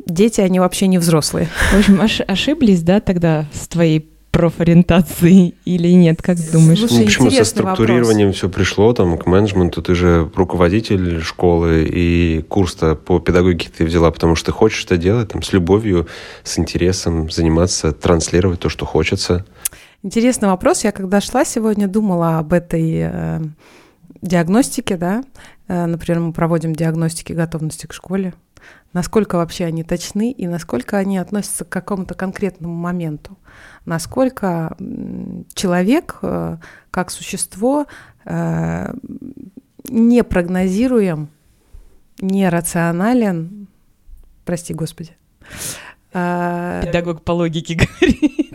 дети, 0.06 0.40
они 0.40 0.60
вообще 0.60 0.86
не 0.86 0.98
взрослые. 0.98 1.48
В 1.72 1.78
общем, 1.78 2.24
ошиблись, 2.26 2.82
да, 2.82 3.00
тогда 3.00 3.46
с 3.52 3.68
твоей 3.68 4.08
профориентацией 4.32 5.54
или 5.66 5.88
нет, 5.88 6.22
как 6.22 6.38
думаешь? 6.52 6.78
Слушай, 6.78 7.00
ну, 7.00 7.04
почему 7.04 7.30
со 7.30 7.44
структурированием 7.44 8.28
вопрос. 8.28 8.38
все 8.38 8.48
пришло 8.48 8.92
там 8.94 9.18
к 9.18 9.26
менеджменту? 9.26 9.82
Ты 9.82 9.94
же 9.94 10.30
руководитель 10.34 11.20
школы, 11.20 11.86
и 11.86 12.42
курс-то 12.48 12.94
по 12.94 13.20
педагогике 13.20 13.70
ты 13.76 13.84
взяла, 13.84 14.10
потому 14.10 14.34
что 14.34 14.46
ты 14.46 14.52
хочешь 14.52 14.84
это 14.86 14.96
делать, 14.96 15.28
там, 15.28 15.42
с 15.42 15.52
любовью, 15.52 16.08
с 16.44 16.58
интересом 16.58 17.30
заниматься, 17.30 17.92
транслировать 17.92 18.58
то, 18.58 18.70
что 18.70 18.86
хочется. 18.86 19.44
Интересный 20.02 20.48
вопрос. 20.48 20.82
Я 20.82 20.92
когда 20.92 21.20
шла 21.20 21.44
сегодня, 21.44 21.86
думала 21.86 22.38
об 22.38 22.54
этой 22.54 23.10
э, 23.12 23.40
диагностике, 24.22 24.96
да. 24.96 25.24
Э, 25.68 25.84
например, 25.84 26.20
мы 26.20 26.32
проводим 26.32 26.74
диагностики 26.74 27.34
готовности 27.34 27.86
к 27.86 27.92
школе. 27.92 28.32
Насколько 28.92 29.36
вообще 29.36 29.64
они 29.64 29.84
точны 29.84 30.32
и 30.32 30.46
насколько 30.46 30.98
они 30.98 31.18
относятся 31.18 31.64
к 31.64 31.70
какому-то 31.70 32.14
конкретному 32.14 32.74
моменту. 32.74 33.38
Насколько 33.86 34.76
человек, 35.54 36.18
э, 36.22 36.58
как 36.90 37.10
существо, 37.10 37.86
э, 38.24 38.94
не 39.88 40.22
прогнозируем, 40.24 41.30
не 42.20 42.48
рационален, 42.48 43.68
прости 44.44 44.74
господи. 44.74 45.16
Э, 46.12 46.82
Педагог 46.84 47.22
по 47.22 47.32
логике 47.32 47.74
говорит. 48.00 48.54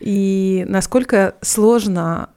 И 0.00 0.64
насколько 0.68 1.34
сложно 1.40 2.30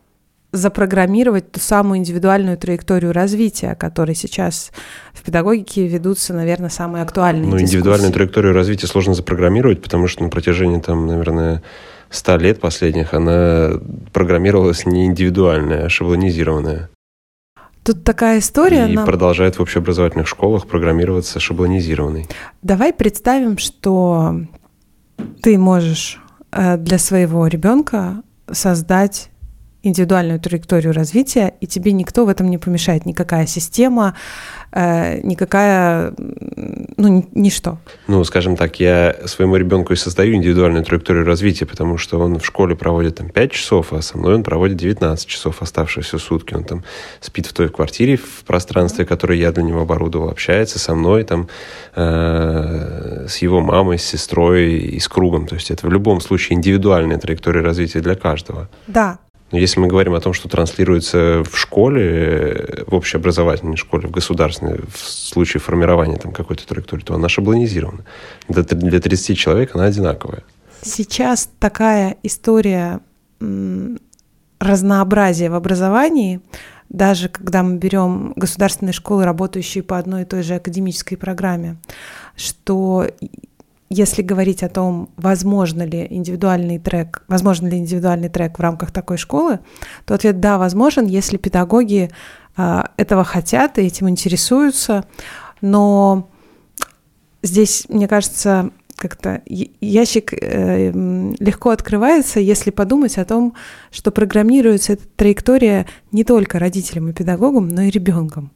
запрограммировать 0.58 1.52
ту 1.52 1.60
самую 1.60 2.00
индивидуальную 2.00 2.58
траекторию 2.58 3.14
развития, 3.14 3.76
которой 3.76 4.16
сейчас 4.16 4.72
в 5.14 5.24
педагогике 5.24 5.88
ведутся, 5.88 6.34
наверное, 6.34 6.70
самые 6.70 7.04
актуальные 7.04 7.50
Ну, 7.50 7.60
индивидуальную 7.60 8.12
траекторию 8.12 8.54
развития 8.54 8.88
сложно 8.88 9.14
запрограммировать, 9.14 9.82
потому 9.82 10.08
что 10.08 10.24
на 10.24 10.30
протяжении, 10.30 10.80
там, 10.80 11.08
наверное, 11.08 11.64
ста 12.10 12.38
лет 12.38 12.60
последних 12.60 13.14
она 13.14 13.72
программировалась 14.14 14.86
не 14.86 15.06
индивидуальная, 15.06 15.86
а 15.86 15.90
шаблонизированная. 15.90 16.90
Тут 17.84 18.04
такая 18.04 18.40
история. 18.40 18.90
И 18.90 18.96
нам... 18.96 19.06
продолжает 19.06 19.56
в 19.58 19.62
общеобразовательных 19.62 20.28
школах 20.28 20.68
программироваться 20.68 21.40
шаблонизированной. 21.40 22.28
Давай 22.62 22.92
представим, 22.92 23.58
что 23.58 24.42
ты 25.42 25.58
можешь 25.58 26.20
э, 26.52 26.76
для 26.76 26.98
своего 26.98 27.48
ребенка 27.48 28.24
создать 28.52 29.30
индивидуальную 29.84 30.40
траекторию 30.40 30.94
развития, 30.94 31.54
и 31.62 31.68
тебе 31.68 31.92
никто 31.92 32.26
в 32.26 32.30
этом 32.30 32.50
не 32.50 32.58
помешает, 32.58 33.06
никакая 33.06 33.46
система, 33.46 34.16
э, 34.72 35.22
никакая, 35.22 36.14
ну, 36.98 37.28
ничто. 37.34 37.78
Ну, 38.08 38.24
скажем 38.24 38.58
так, 38.58 38.80
я 38.80 39.16
своему 39.26 39.56
ребенку 39.56 39.94
и 39.94 39.96
создаю 39.96 40.36
индивидуальную 40.36 40.84
траекторию 40.84 41.26
развития, 41.26 41.66
потому 41.66 41.98
что 41.98 42.20
он 42.20 42.40
в 42.40 42.46
школе 42.46 42.76
проводит 42.76 43.16
там 43.16 43.30
5 43.30 43.52
часов, 43.52 43.94
а 43.94 44.02
со 44.02 44.18
мной 44.18 44.36
он 44.36 44.44
проводит 44.44 44.78
19 44.78 45.28
часов 45.28 45.62
оставшиеся 45.62 46.18
сутки. 46.18 46.54
Он 46.54 46.64
там 46.64 46.84
спит 47.20 47.46
в 47.46 47.54
той 47.54 47.70
квартире, 47.70 48.18
в 48.18 48.44
пространстве, 48.46 49.06
которое 49.06 49.38
я 49.38 49.52
для 49.52 49.64
него 49.64 49.82
оборудовал, 49.82 50.30
общается 50.30 50.80
со 50.80 50.96
мной, 50.96 51.24
там, 51.24 51.48
э, 51.96 53.26
с 53.28 53.38
его 53.38 53.62
мамой, 53.62 54.00
с 54.00 54.04
сестрой 54.04 54.74
и 54.74 55.00
с 55.00 55.08
кругом. 55.08 55.48
То 55.48 55.56
есть 55.56 55.72
это 55.72 55.88
в 55.88 55.92
любом 55.92 56.20
случае 56.20 56.58
индивидуальная 56.58 57.18
траектория 57.18 57.62
развития 57.62 58.02
для 58.02 58.16
каждого. 58.16 58.70
Да, 58.88 59.20
но 59.52 59.58
если 59.58 59.80
мы 59.80 59.88
говорим 59.88 60.14
о 60.14 60.20
том, 60.20 60.34
что 60.34 60.50
транслируется 60.50 61.44
в 61.44 61.58
школе, 61.58 62.84
в 62.86 62.94
общеобразовательной 62.94 63.78
школе, 63.78 64.08
в 64.08 64.12
государственной, 64.12 64.80
в 64.94 65.00
случае 65.00 65.62
формирования 65.62 66.18
там 66.18 66.34
какой-то 66.34 66.68
траектории, 66.68 67.04
то 67.04 67.14
она 67.16 67.30
шаблонизирована. 67.30 68.04
Для 68.50 69.00
30 69.00 69.38
человек 69.38 69.76
она 69.76 69.86
одинаковая. 69.86 70.44
Сейчас 70.82 71.50
такая 71.60 72.18
история 72.24 73.00
разнообразия 74.60 75.50
в 75.50 75.56
образовании, 75.56 76.42
даже 76.90 77.30
когда 77.30 77.64
мы 77.64 77.78
берем 77.78 78.34
государственные 78.36 78.94
школы, 78.94 79.24
работающие 79.26 79.84
по 79.84 79.98
одной 79.98 80.24
и 80.24 80.26
той 80.26 80.44
же 80.44 80.56
академической 80.56 81.16
программе, 81.16 81.78
что 82.36 83.08
если 83.90 84.22
говорить 84.22 84.64
о 84.64 84.70
том, 84.70 85.10
возможно 85.16 85.84
ли 85.84 86.06
индивидуальный 86.10 86.78
трек, 86.78 87.24
возможно 87.28 87.68
ли 87.68 87.78
индивидуальный 87.78 88.30
трек 88.30 88.58
в 88.58 88.62
рамках 88.62 88.92
такой 88.92 89.18
школы, 89.18 89.60
то 90.06 90.14
ответ 90.14 90.40
да, 90.40 90.58
возможен, 90.58 91.06
если 91.06 91.38
педагоги 91.38 92.12
э, 92.58 92.84
этого 92.98 93.24
хотят 93.24 93.78
и 93.78 93.84
этим 93.84 94.10
интересуются. 94.10 95.06
Но 95.62 96.30
здесь, 97.44 97.86
мне 97.88 98.08
кажется, 98.08 98.72
как-то 98.98 99.42
ящик 99.46 100.34
э, 100.34 100.92
легко 101.40 101.70
открывается, 101.70 102.40
если 102.40 102.72
подумать 102.72 103.18
о 103.18 103.26
том, 103.26 103.54
что 103.92 104.12
программируется 104.12 104.94
эта 104.94 105.08
траектория 105.16 105.86
не 106.12 106.24
только 106.24 106.60
родителям 106.60 107.10
и 107.10 107.14
педагогам, 107.14 107.70
но 107.70 107.84
и 107.84 107.90
ребенком. 107.90 108.52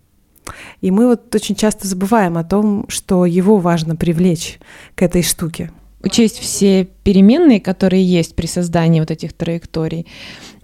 И 0.82 0.92
мы 0.92 1.08
вот 1.08 1.34
очень 1.34 1.56
часто 1.56 1.88
забываем 1.88 2.38
о 2.38 2.44
том, 2.44 2.86
что 2.90 3.26
его 3.26 3.58
важно 3.58 3.96
привлечь 3.96 4.60
к 4.96 5.02
этой 5.02 5.24
штуке. 5.24 5.72
Учесть 6.04 6.40
все 6.40 6.88
переменные, 7.04 7.62
которые 7.62 8.04
есть 8.04 8.36
при 8.36 8.48
создании 8.48 9.00
вот 9.00 9.12
этих 9.12 9.34
траекторий, 9.34 10.08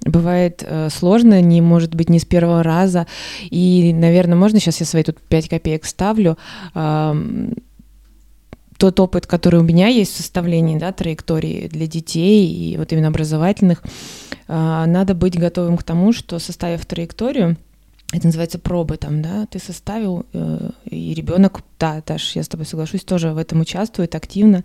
бывает 0.03 0.63
э, 0.65 0.89
сложно, 0.89 1.41
не 1.41 1.61
может 1.61 1.93
быть 1.93 2.09
не 2.09 2.19
с 2.19 2.25
первого 2.25 2.63
раза. 2.63 3.05
И, 3.49 3.93
наверное, 3.93 4.35
можно 4.35 4.59
сейчас 4.59 4.79
я 4.79 4.85
свои 4.85 5.03
тут 5.03 5.19
5 5.19 5.49
копеек 5.49 5.85
ставлю. 5.85 6.37
Э, 6.73 7.13
тот 8.77 8.99
опыт, 8.99 9.27
который 9.27 9.59
у 9.59 9.63
меня 9.63 9.87
есть 9.87 10.13
в 10.13 10.17
составлении 10.17 10.77
да, 10.77 10.91
траектории 10.91 11.67
для 11.67 11.87
детей 11.87 12.47
и 12.47 12.77
вот 12.77 12.91
именно 12.91 13.09
образовательных, 13.09 13.83
э, 14.47 14.83
надо 14.87 15.13
быть 15.13 15.37
готовым 15.37 15.77
к 15.77 15.83
тому, 15.83 16.13
что 16.13 16.39
составив 16.39 16.85
траекторию, 16.85 17.57
это 18.13 18.25
называется 18.25 18.57
пробы 18.57 18.97
там, 18.97 19.21
да, 19.21 19.45
ты 19.47 19.59
составил, 19.59 20.25
э, 20.33 20.69
и 20.85 21.13
ребенок, 21.13 21.61
да, 21.77 22.01
Даш, 22.05 22.35
я 22.35 22.43
с 22.43 22.47
тобой 22.47 22.65
соглашусь, 22.65 23.03
тоже 23.03 23.33
в 23.33 23.37
этом 23.37 23.59
участвует 23.59 24.15
активно. 24.15 24.63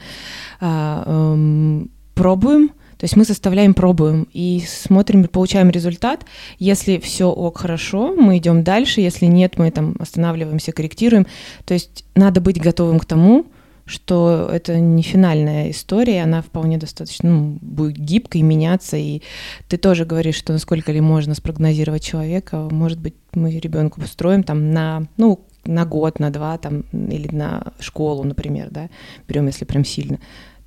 Э, 0.60 1.02
э, 1.04 1.86
пробуем, 2.14 2.68
то 3.02 3.04
есть 3.04 3.16
мы 3.16 3.24
составляем, 3.24 3.74
пробуем 3.74 4.28
и 4.32 4.62
смотрим, 4.64 5.24
получаем 5.24 5.70
результат. 5.70 6.24
Если 6.60 6.98
все 6.98 7.24
ок, 7.24 7.58
хорошо, 7.58 8.14
мы 8.14 8.38
идем 8.38 8.62
дальше. 8.62 9.00
Если 9.00 9.26
нет, 9.26 9.58
мы 9.58 9.72
там 9.72 9.96
останавливаемся, 9.98 10.70
корректируем. 10.70 11.26
То 11.64 11.74
есть 11.74 12.04
надо 12.14 12.40
быть 12.40 12.60
готовым 12.60 13.00
к 13.00 13.04
тому, 13.04 13.46
что 13.84 14.48
это 14.52 14.78
не 14.78 15.02
финальная 15.02 15.70
история, 15.70 16.22
она 16.22 16.42
вполне 16.42 16.78
достаточно 16.78 17.30
ну, 17.30 17.58
будет 17.60 17.96
гибкой, 17.96 18.42
меняться, 18.42 18.96
и 18.96 19.22
ты 19.68 19.76
тоже 19.76 20.04
говоришь, 20.04 20.36
что 20.36 20.52
насколько 20.52 20.92
ли 20.92 21.00
можно 21.00 21.34
спрогнозировать 21.34 22.04
человека, 22.04 22.68
может 22.70 23.00
быть, 23.00 23.14
мы 23.34 23.58
ребенку 23.58 24.00
устроим 24.00 24.44
там 24.44 24.72
на, 24.72 25.08
ну, 25.16 25.46
на 25.64 25.84
год, 25.84 26.18
на 26.20 26.30
два, 26.30 26.58
там, 26.58 26.82
или 26.92 27.28
на 27.34 27.72
школу, 27.80 28.24
например, 28.24 28.68
да, 28.70 28.88
берем, 29.28 29.46
если 29.46 29.64
прям 29.64 29.84
сильно, 29.84 30.18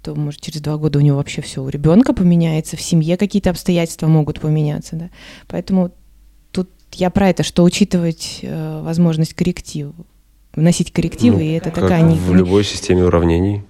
то, 0.02 0.16
может, 0.16 0.42
через 0.42 0.62
два 0.62 0.78
года 0.78 1.00
у 1.00 1.02
него 1.02 1.18
вообще 1.18 1.42
все 1.42 1.64
у 1.64 1.70
ребенка 1.70 2.14
поменяется, 2.14 2.78
в 2.78 2.82
семье 2.82 3.18
какие-то 3.18 3.50
обстоятельства 3.50 4.08
могут 4.08 4.40
поменяться, 4.40 4.96
да, 4.96 5.10
поэтому 5.48 5.92
тут 6.52 6.70
я 6.94 7.10
про 7.10 7.30
это, 7.30 7.44
что 7.44 7.64
учитывать 7.64 8.40
э, 8.42 8.82
возможность 8.84 9.34
корректива, 9.34 9.94
вносить 10.56 10.92
коррективы, 10.92 11.38
ну, 11.38 11.44
и 11.44 11.52
это 11.52 11.72
такая... 11.72 12.02
Не, 12.02 12.16
в 12.16 12.34
любой 12.34 12.64
системе 12.64 13.06
уравнений. 13.06 13.64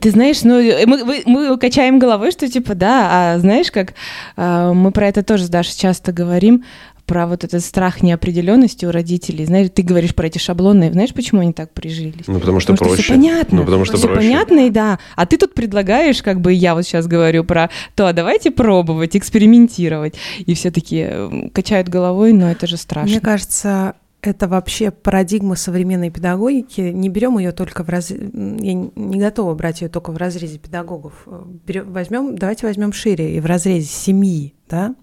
Ты 0.00 0.10
знаешь, 0.10 0.42
ну, 0.42 0.60
мы, 0.86 1.22
мы 1.26 1.58
качаем 1.58 2.00
головой, 2.00 2.32
что 2.32 2.48
типа, 2.48 2.74
да, 2.74 3.34
а 3.34 3.38
знаешь, 3.38 3.70
как 3.70 3.94
э, 4.36 4.72
мы 4.72 4.90
про 4.90 5.06
это 5.06 5.22
тоже 5.22 5.44
с 5.44 5.48
Дашей 5.48 5.78
часто 5.78 6.12
говорим, 6.12 6.64
про 7.06 7.26
вот 7.26 7.44
этот 7.44 7.64
страх 7.64 8.02
неопределенности 8.02 8.84
у 8.84 8.90
родителей. 8.90 9.46
Знаешь, 9.46 9.68
ты 9.72 9.82
говоришь 9.82 10.14
про 10.14 10.26
эти 10.26 10.38
шаблоны. 10.38 10.90
Знаешь, 10.90 11.14
почему 11.14 11.40
они 11.40 11.52
так 11.52 11.72
прижились? 11.72 12.26
Ну, 12.26 12.40
потому 12.40 12.60
что 12.60 12.72
потому 12.72 12.90
проще. 12.90 13.02
Что 13.02 13.12
все 13.12 13.22
понятно. 13.22 13.58
Ну, 13.58 13.64
потому 13.64 13.84
что 13.84 13.96
все 13.96 14.08
проще. 14.08 14.20
понятно, 14.20 14.66
и 14.66 14.70
да. 14.70 14.98
А 15.14 15.24
ты 15.24 15.38
тут 15.38 15.54
предлагаешь, 15.54 16.20
как 16.22 16.40
бы 16.40 16.52
я 16.52 16.74
вот 16.74 16.82
сейчас 16.82 17.06
говорю 17.06 17.44
про 17.44 17.70
то, 17.94 18.08
а 18.08 18.12
давайте 18.12 18.50
пробовать, 18.50 19.16
экспериментировать. 19.16 20.14
И 20.44 20.54
все 20.54 20.72
таки 20.72 21.08
качают 21.54 21.88
головой, 21.88 22.32
но 22.32 22.50
это 22.50 22.66
же 22.66 22.76
страшно. 22.76 23.10
Мне 23.10 23.20
кажется, 23.20 23.94
это 24.22 24.48
вообще 24.48 24.90
парадигма 24.90 25.54
современной 25.54 26.10
педагогики. 26.10 26.80
Не 26.80 27.08
берем 27.08 27.38
ее 27.38 27.52
только 27.52 27.84
в 27.84 27.88
раз... 27.88 28.10
Я 28.10 28.18
не 28.18 29.20
готова 29.20 29.54
брать 29.54 29.82
ее 29.82 29.88
только 29.88 30.10
в 30.10 30.16
разрезе 30.16 30.58
педагогов. 30.58 31.26
Берем, 31.66 31.92
возьмем, 31.92 32.36
давайте 32.36 32.66
возьмем 32.66 32.92
шире 32.92 33.36
и 33.36 33.40
в 33.40 33.46
разрезе 33.46 33.86
семьи, 33.86 34.54
да, 34.68 34.94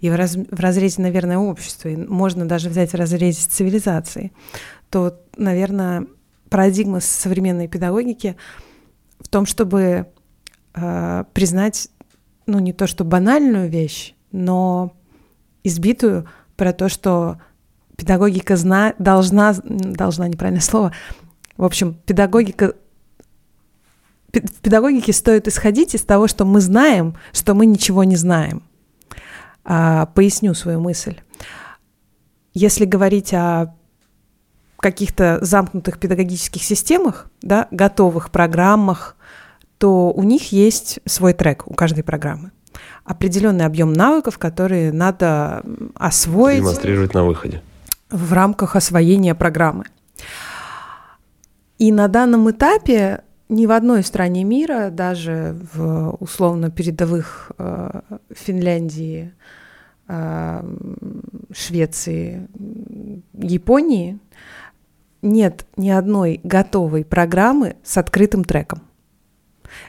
и 0.00 0.08
в, 0.10 0.14
раз... 0.14 0.36
в 0.36 0.60
разрезе, 0.60 1.02
наверное, 1.02 1.38
общества, 1.38 1.88
и 1.88 1.96
можно 1.96 2.46
даже 2.46 2.68
взять 2.70 2.92
в 2.92 2.96
разрезе 2.96 3.46
цивилизации, 3.48 4.32
то, 4.90 5.20
наверное, 5.36 6.06
парадигма 6.48 7.00
современной 7.00 7.68
педагогики 7.68 8.36
в 9.20 9.28
том, 9.28 9.46
чтобы 9.46 10.06
э, 10.74 11.24
признать, 11.32 11.88
ну, 12.46 12.58
не 12.58 12.72
то 12.72 12.86
что 12.86 13.04
банальную 13.04 13.68
вещь, 13.68 14.14
но 14.32 14.94
избитую 15.64 16.28
про 16.56 16.72
то, 16.72 16.88
что 16.88 17.38
педагогика 18.02 18.56
зна, 18.56 18.94
должна, 18.98 19.54
должна 19.62 20.26
неправильное 20.26 20.60
слово, 20.60 20.92
в 21.56 21.64
общем, 21.64 21.94
педагогика 22.04 22.74
в 24.32 24.60
педагогике 24.62 25.12
стоит 25.12 25.46
исходить 25.46 25.94
из 25.94 26.02
того, 26.02 26.26
что 26.26 26.46
мы 26.46 26.60
знаем, 26.62 27.16
что 27.32 27.54
мы 27.54 27.66
ничего 27.66 28.02
не 28.02 28.16
знаем. 28.16 28.62
А, 29.62 30.06
поясню 30.06 30.54
свою 30.54 30.80
мысль. 30.80 31.20
Если 32.54 32.86
говорить 32.86 33.34
о 33.34 33.74
каких-то 34.78 35.38
замкнутых 35.42 36.00
педагогических 36.00 36.62
системах, 36.62 37.30
да, 37.42 37.68
готовых 37.70 38.30
программах, 38.30 39.16
то 39.76 40.10
у 40.10 40.22
них 40.22 40.50
есть 40.50 41.00
свой 41.04 41.34
трек 41.34 41.64
у 41.66 41.74
каждой 41.74 42.02
программы. 42.02 42.52
Определенный 43.04 43.66
объем 43.66 43.92
навыков, 43.92 44.38
которые 44.38 44.92
надо 44.92 45.62
освоить. 45.94 46.62
Демонстрировать 46.62 47.12
на 47.12 47.24
выходе 47.24 47.62
в 48.12 48.32
рамках 48.32 48.76
освоения 48.76 49.34
программы. 49.34 49.84
И 51.78 51.90
на 51.90 52.06
данном 52.06 52.50
этапе 52.50 53.24
ни 53.48 53.66
в 53.66 53.72
одной 53.72 54.02
стране 54.02 54.44
мира, 54.44 54.90
даже 54.90 55.58
в 55.74 56.16
условно 56.20 56.70
передовых 56.70 57.52
э, 57.58 58.00
Финляндии, 58.30 59.32
э, 60.08 60.62
Швеции, 61.52 62.48
Японии, 63.34 64.18
нет 65.22 65.66
ни 65.76 65.90
одной 65.90 66.40
готовой 66.42 67.04
программы 67.04 67.76
с 67.84 67.96
открытым 67.98 68.44
треком. 68.44 68.82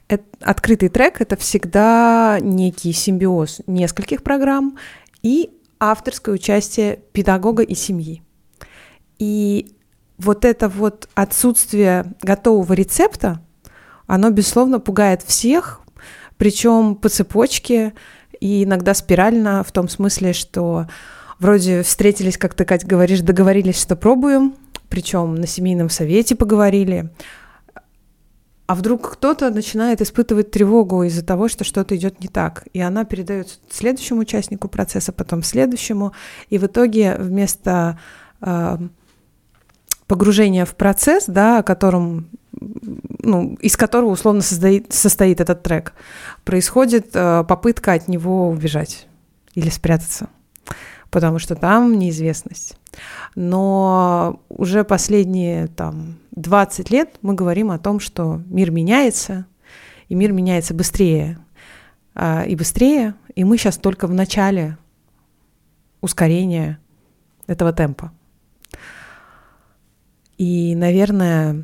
Это, 0.08 0.24
открытый 0.42 0.90
трек 0.90 1.22
это 1.22 1.36
всегда 1.36 2.40
некий 2.42 2.92
симбиоз 2.94 3.62
нескольких 3.68 4.24
программ 4.24 4.78
и 5.22 5.52
авторское 5.92 6.36
участие 6.36 7.00
педагога 7.12 7.64
и 7.64 7.76
семьи. 7.76 8.24
И 9.20 9.76
вот 10.18 10.46
это 10.46 10.70
вот 10.70 11.10
отсутствие 11.16 12.14
готового 12.22 12.74
рецепта, 12.74 13.42
оно, 14.08 14.30
безусловно, 14.30 14.80
пугает 14.80 15.22
всех, 15.24 15.82
причем 16.38 16.96
по 16.96 17.10
цепочке 17.10 17.94
и 18.40 18.64
иногда 18.64 18.94
спирально, 18.94 19.64
в 19.64 19.72
том 19.72 19.88
смысле, 19.88 20.34
что 20.34 20.88
вроде 21.40 21.84
встретились, 21.84 22.38
как 22.38 22.54
ты, 22.54 22.66
Кать, 22.66 22.86
говоришь, 22.86 23.22
договорились, 23.22 23.82
что 23.82 23.96
пробуем, 23.96 24.56
причем 24.90 25.36
на 25.36 25.48
семейном 25.48 25.90
совете 25.90 26.36
поговорили, 26.36 27.10
а 28.66 28.76
вдруг 28.76 29.12
кто-то 29.12 29.50
начинает 29.50 30.02
испытывать 30.02 30.52
тревогу 30.52 31.04
из-за 31.04 31.24
того, 31.24 31.48
что 31.48 31.64
что-то 31.64 31.96
идет 31.96 32.22
не 32.22 32.28
так, 32.28 32.66
и 32.74 32.80
она 32.80 33.04
передается 33.04 33.58
следующему 33.70 34.22
участнику 34.22 34.70
процесса, 34.70 35.12
потом 35.12 35.44
следующему, 35.44 36.14
и 36.50 36.58
в 36.58 36.66
итоге 36.66 37.16
вместо 37.18 38.00
э, 38.42 38.78
погружения 40.08 40.64
в 40.66 40.76
процесс, 40.76 41.26
да, 41.28 41.60
о 41.60 41.64
котором, 41.64 42.30
ну, 42.52 43.56
из 43.56 43.76
которого 43.76 44.12
условно 44.12 44.42
состоит, 44.42 44.94
состоит 44.94 45.42
этот 45.42 45.62
трек, 45.62 45.94
происходит 46.46 47.10
э, 47.14 47.44
попытка 47.46 47.94
от 47.94 48.08
него 48.08 48.48
убежать 48.48 49.08
или 49.56 49.70
спрятаться, 49.70 50.30
потому 51.10 51.38
что 51.38 51.56
там 51.56 52.00
неизвестность. 52.00 52.78
Но 53.36 54.40
уже 54.50 54.86
последние 54.86 55.68
там 55.68 56.18
20 56.36 56.90
лет 56.90 57.18
мы 57.22 57.36
говорим 57.36 57.72
о 57.72 57.80
том, 57.80 58.00
что 58.00 58.42
мир 58.48 58.72
меняется, 58.72 59.46
и 60.10 60.16
мир 60.16 60.32
меняется 60.32 60.74
быстрее 60.74 61.38
а, 62.16 62.44
и 62.44 62.56
быстрее, 62.56 63.16
и 63.36 63.44
мы 63.44 63.58
сейчас 63.58 63.78
только 63.78 64.08
в 64.08 64.14
начале 64.14 64.78
ускорения 66.02 66.80
этого 67.48 67.74
темпа. 67.74 68.12
И, 70.38 70.76
наверное, 70.76 71.64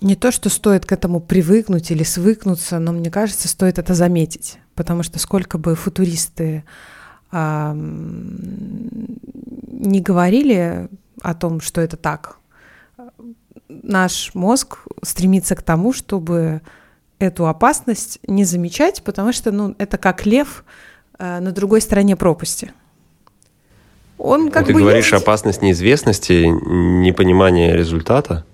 не 0.00 0.16
то, 0.16 0.30
что 0.30 0.48
стоит 0.48 0.86
к 0.86 0.92
этому 0.92 1.20
привыкнуть 1.20 1.90
или 1.90 2.02
свыкнуться, 2.02 2.78
но 2.78 2.92
мне 2.92 3.10
кажется, 3.10 3.48
стоит 3.48 3.78
это 3.78 3.94
заметить, 3.94 4.58
потому 4.74 5.02
что 5.02 5.18
сколько 5.18 5.58
бы 5.58 5.74
футуристы 5.74 6.64
а, 7.32 7.74
не 7.74 9.20
говорили 10.00 10.88
о 11.22 11.34
том, 11.34 11.60
что 11.60 11.80
это 11.80 11.96
так, 11.96 12.39
наш 13.82 14.34
мозг 14.34 14.78
стремится 15.02 15.54
к 15.54 15.62
тому, 15.62 15.92
чтобы 15.92 16.60
эту 17.18 17.46
опасность 17.46 18.18
не 18.26 18.44
замечать, 18.44 19.02
потому 19.02 19.32
что 19.32 19.52
ну, 19.52 19.74
это 19.78 19.98
как 19.98 20.26
лев 20.26 20.64
э, 21.18 21.40
на 21.40 21.52
другой 21.52 21.80
стороне 21.80 22.16
пропасти. 22.16 22.72
Он 24.18 24.50
как 24.50 24.66
Ты 24.66 24.74
бы 24.74 24.80
говоришь 24.80 25.12
есть. 25.12 25.22
опасность 25.22 25.62
неизвестности, 25.62 26.44
непонимание 26.46 27.76
результата? 27.76 28.44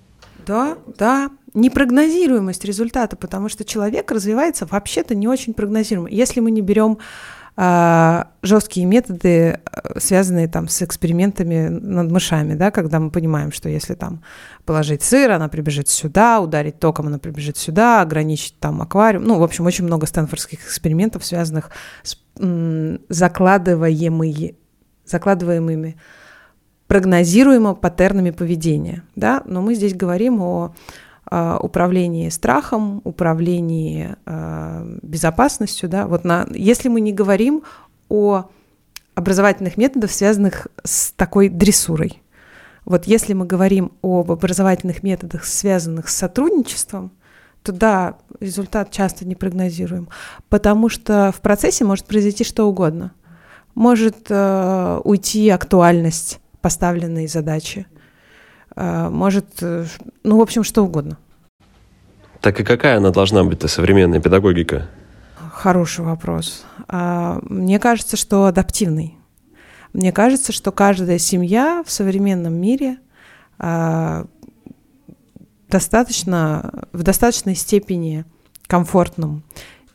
Да, 0.45 0.77
да, 0.97 1.29
непрогнозируемость 1.53 2.63
результата, 2.63 3.15
потому 3.17 3.49
что 3.49 3.65
человек 3.65 4.11
развивается 4.11 4.65
вообще-то 4.65 5.13
не 5.15 5.27
очень 5.27 5.53
прогнозируемо. 5.53 6.09
Если 6.09 6.39
мы 6.39 6.51
не 6.51 6.61
берем 6.61 6.99
жесткие 7.59 8.85
методы, 8.85 9.29
э, 9.29 9.99
связанные 9.99 10.47
там 10.47 10.67
с 10.67 10.83
экспериментами 10.83 11.69
над 11.69 12.11
мышами, 12.11 12.53
да, 12.53 12.69
когда 12.69 12.99
мы 12.99 13.09
понимаем, 13.09 13.51
что 13.51 13.67
если 13.67 13.95
там 13.95 14.21
положить 14.63 15.01
сыр, 15.01 15.31
она 15.31 15.47
прибежит 15.47 15.89
сюда, 15.89 16.39
ударить 16.39 16.79
током, 16.79 17.07
она 17.07 17.17
прибежит 17.17 17.57
сюда, 17.57 18.01
ограничить 18.01 18.59
там 18.59 18.79
аквариум. 18.81 19.23
Ну, 19.23 19.39
в 19.39 19.43
общем, 19.43 19.65
очень 19.65 19.85
много 19.85 20.05
стэнфордских 20.05 20.63
экспериментов, 20.63 21.25
связанных 21.25 21.71
с 22.03 22.17
закладываемыми, 23.09 24.55
закладываемыми 25.05 25.97
прогнозируемо 26.85 27.73
паттернами 27.73 28.29
поведения, 28.29 29.01
да, 29.15 29.41
но 29.45 29.63
мы 29.63 29.73
здесь 29.73 29.95
говорим 29.95 30.41
о 30.41 30.65
а, 30.65 30.71
управлении 31.29 32.29
страхом, 32.29 33.01
управлении 33.03 34.15
э, 34.25 34.97
безопасностью, 35.01 35.89
да, 35.89 36.07
вот 36.07 36.23
на, 36.23 36.47
если 36.51 36.89
мы 36.89 37.01
не 37.01 37.13
говорим 37.13 37.63
о 38.09 38.45
образовательных 39.15 39.77
методов, 39.77 40.11
связанных 40.11 40.67
с 40.83 41.11
такой 41.11 41.49
дрессурой. 41.49 42.21
Вот 42.85 43.05
если 43.05 43.33
мы 43.33 43.45
говорим 43.45 43.91
об 44.01 44.31
образовательных 44.31 45.01
методах, 45.01 45.43
связанных 45.43 46.07
с 46.07 46.15
сотрудничеством, 46.15 47.11
то 47.63 47.71
да, 47.71 48.17
результат 48.39 48.91
часто 48.91 49.25
не 49.25 49.35
прогнозируем, 49.35 50.07
потому 50.49 50.87
что 50.87 51.33
в 51.35 51.41
процессе 51.41 51.83
может 51.83 52.05
произойти 52.05 52.43
что 52.43 52.65
угодно. 52.65 53.11
Может 53.75 54.27
э, 54.29 55.01
уйти 55.03 55.49
актуальность 55.49 56.39
поставленной 56.61 57.27
задачи, 57.27 57.87
может, 59.09 59.45
э, 59.61 59.85
ну, 60.23 60.37
в 60.37 60.41
общем, 60.41 60.63
что 60.63 60.85
угодно. 60.85 61.17
Так 62.41 62.59
и 62.59 62.63
какая 62.63 62.97
она 62.97 63.09
должна 63.09 63.43
быть, 63.43 63.57
эта 63.57 63.67
современная 63.67 64.21
педагогика? 64.21 64.87
Хороший 65.51 66.05
вопрос. 66.05 66.65
А, 66.87 67.39
мне 67.41 67.79
кажется, 67.79 68.15
что 68.15 68.45
адаптивный. 68.45 69.17
Мне 69.93 70.11
кажется, 70.11 70.51
что 70.51 70.71
каждая 70.71 71.17
семья 71.17 71.83
в 71.85 71.91
современном 71.91 72.53
мире 72.53 72.97
а, 73.57 74.27
достаточно, 75.69 76.85
в 76.93 77.01
достаточной 77.01 77.55
степени 77.55 78.25
комфортном 78.67 79.43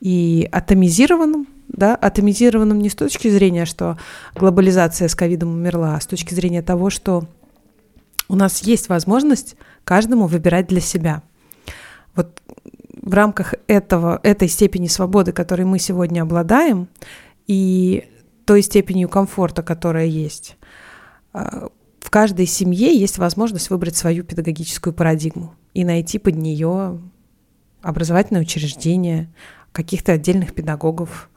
и 0.01 0.49
атомизированном, 0.51 1.47
да, 1.69 1.95
атомизированном 1.95 2.81
не 2.81 2.91
с 2.91 2.95
точки 2.97 3.29
зрения, 3.29 3.65
что 3.65 3.97
глобализация 4.35 5.07
с 5.07 5.15
ковидом 5.15 5.51
умерла, 5.55 5.95
а 5.95 6.01
с 6.01 6.07
точки 6.07 6.35
зрения 6.35 6.63
того, 6.63 6.91
что 6.91 7.29
у 8.33 8.35
нас 8.35 8.63
есть 8.63 8.89
возможность 8.89 9.57
каждому 9.85 10.27
выбирать 10.27 10.67
для 10.67 10.81
себя. 10.81 11.23
Вот 12.15 12.41
в 13.03 13.13
рамках 13.13 13.55
этого, 13.67 14.21
этой 14.23 14.49
степени 14.49 14.87
свободы, 14.87 15.33
которой 15.33 15.65
мы 15.65 15.79
сегодня 15.79 16.23
обладаем, 16.23 16.89
и 17.47 18.09
той 18.47 18.63
степенью 18.63 19.11
комфорта, 19.11 19.63
которая 19.63 20.07
есть, 20.07 20.57
а, 21.35 21.69
в 22.01 22.09
каждой 22.09 22.47
семье 22.47 22.99
есть 22.99 23.19
возможность 23.19 23.69
выбрать 23.69 23.97
свою 23.97 24.25
педагогическую 24.25 24.95
парадигму 24.95 25.55
и 25.75 25.85
найти 25.85 26.19
под 26.19 26.37
нее 26.37 27.03
образовательное 27.83 28.41
учреждение, 28.41 29.31
каких-то 29.73 30.13
отдельных 30.13 30.55
педагогов, 30.55 31.29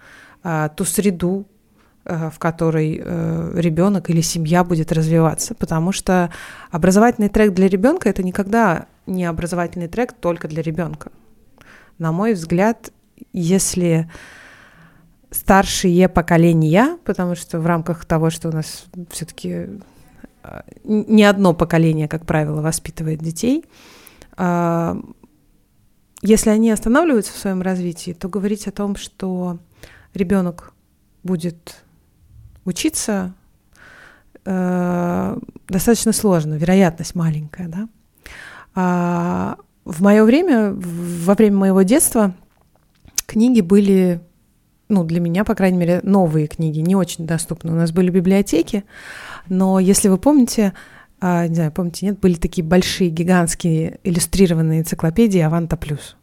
а, 0.43 0.69
ту 0.69 0.85
среду, 0.85 1.45
в 2.05 2.37
которой 2.37 3.01
э, 3.03 3.51
ребенок 3.55 4.09
или 4.09 4.21
семья 4.21 4.63
будет 4.63 4.91
развиваться, 4.91 5.55
потому 5.55 5.91
что 5.91 6.29
образовательный 6.69 7.29
трек 7.29 7.53
для 7.53 7.67
ребенка 7.67 8.09
это 8.09 8.21
никогда 8.21 8.85
не 9.07 9.25
образовательный 9.25 9.87
трек 9.87 10.13
только 10.13 10.47
для 10.47 10.61
ребенка. 10.61 11.11
На 11.97 12.11
мой 12.11 12.33
взгляд, 12.33 12.91
если 13.33 14.09
старшие 15.31 16.07
поколения, 16.07 16.97
потому 17.05 17.35
что 17.35 17.59
в 17.59 17.65
рамках 17.65 18.05
того, 18.05 18.29
что 18.29 18.49
у 18.49 18.51
нас 18.51 18.85
все-таки 19.09 19.67
а, 20.43 20.63
не 20.83 21.23
одно 21.23 21.53
поколение, 21.53 22.07
как 22.07 22.25
правило, 22.25 22.61
воспитывает 22.61 23.19
детей, 23.19 23.65
если 26.21 26.49
они 26.49 26.71
останавливаются 26.71 27.33
в 27.33 27.37
своем 27.37 27.61
развитии, 27.61 28.11
то 28.11 28.27
говорить 28.27 28.67
о 28.67 28.71
том, 28.71 28.95
что 28.95 29.59
ребенок 30.13 30.73
будет 31.23 31.84
учиться, 32.65 33.33
э, 34.45 35.37
достаточно 35.67 36.11
сложно, 36.11 36.55
вероятность 36.55 37.15
маленькая, 37.15 37.67
да. 37.67 37.89
А 38.75 39.57
в 39.85 40.01
мое 40.01 40.23
время, 40.23 40.73
во 40.73 41.35
время 41.35 41.57
моего 41.57 41.83
детства, 41.83 42.33
книги 43.25 43.61
были 43.61 44.21
ну, 44.87 45.03
для 45.03 45.19
меня, 45.19 45.43
по 45.43 45.55
крайней 45.55 45.77
мере, 45.77 45.99
новые 46.03 46.47
книги, 46.47 46.79
не 46.79 46.95
очень 46.95 47.25
доступны. 47.25 47.71
У 47.71 47.75
нас 47.75 47.91
были 47.91 48.11
библиотеки, 48.11 48.83
но 49.49 49.79
если 49.79 50.09
вы 50.09 50.17
помните, 50.17 50.73
а, 51.19 51.47
не 51.47 51.55
знаю, 51.55 51.71
помните, 51.71 52.05
нет, 52.07 52.19
были 52.19 52.35
такие 52.35 52.63
большие, 52.63 53.09
гигантские 53.09 53.99
иллюстрированные 54.03 54.81
энциклопедии 54.81 55.39
«Аванта 55.39 55.77
плюс». 55.77 56.15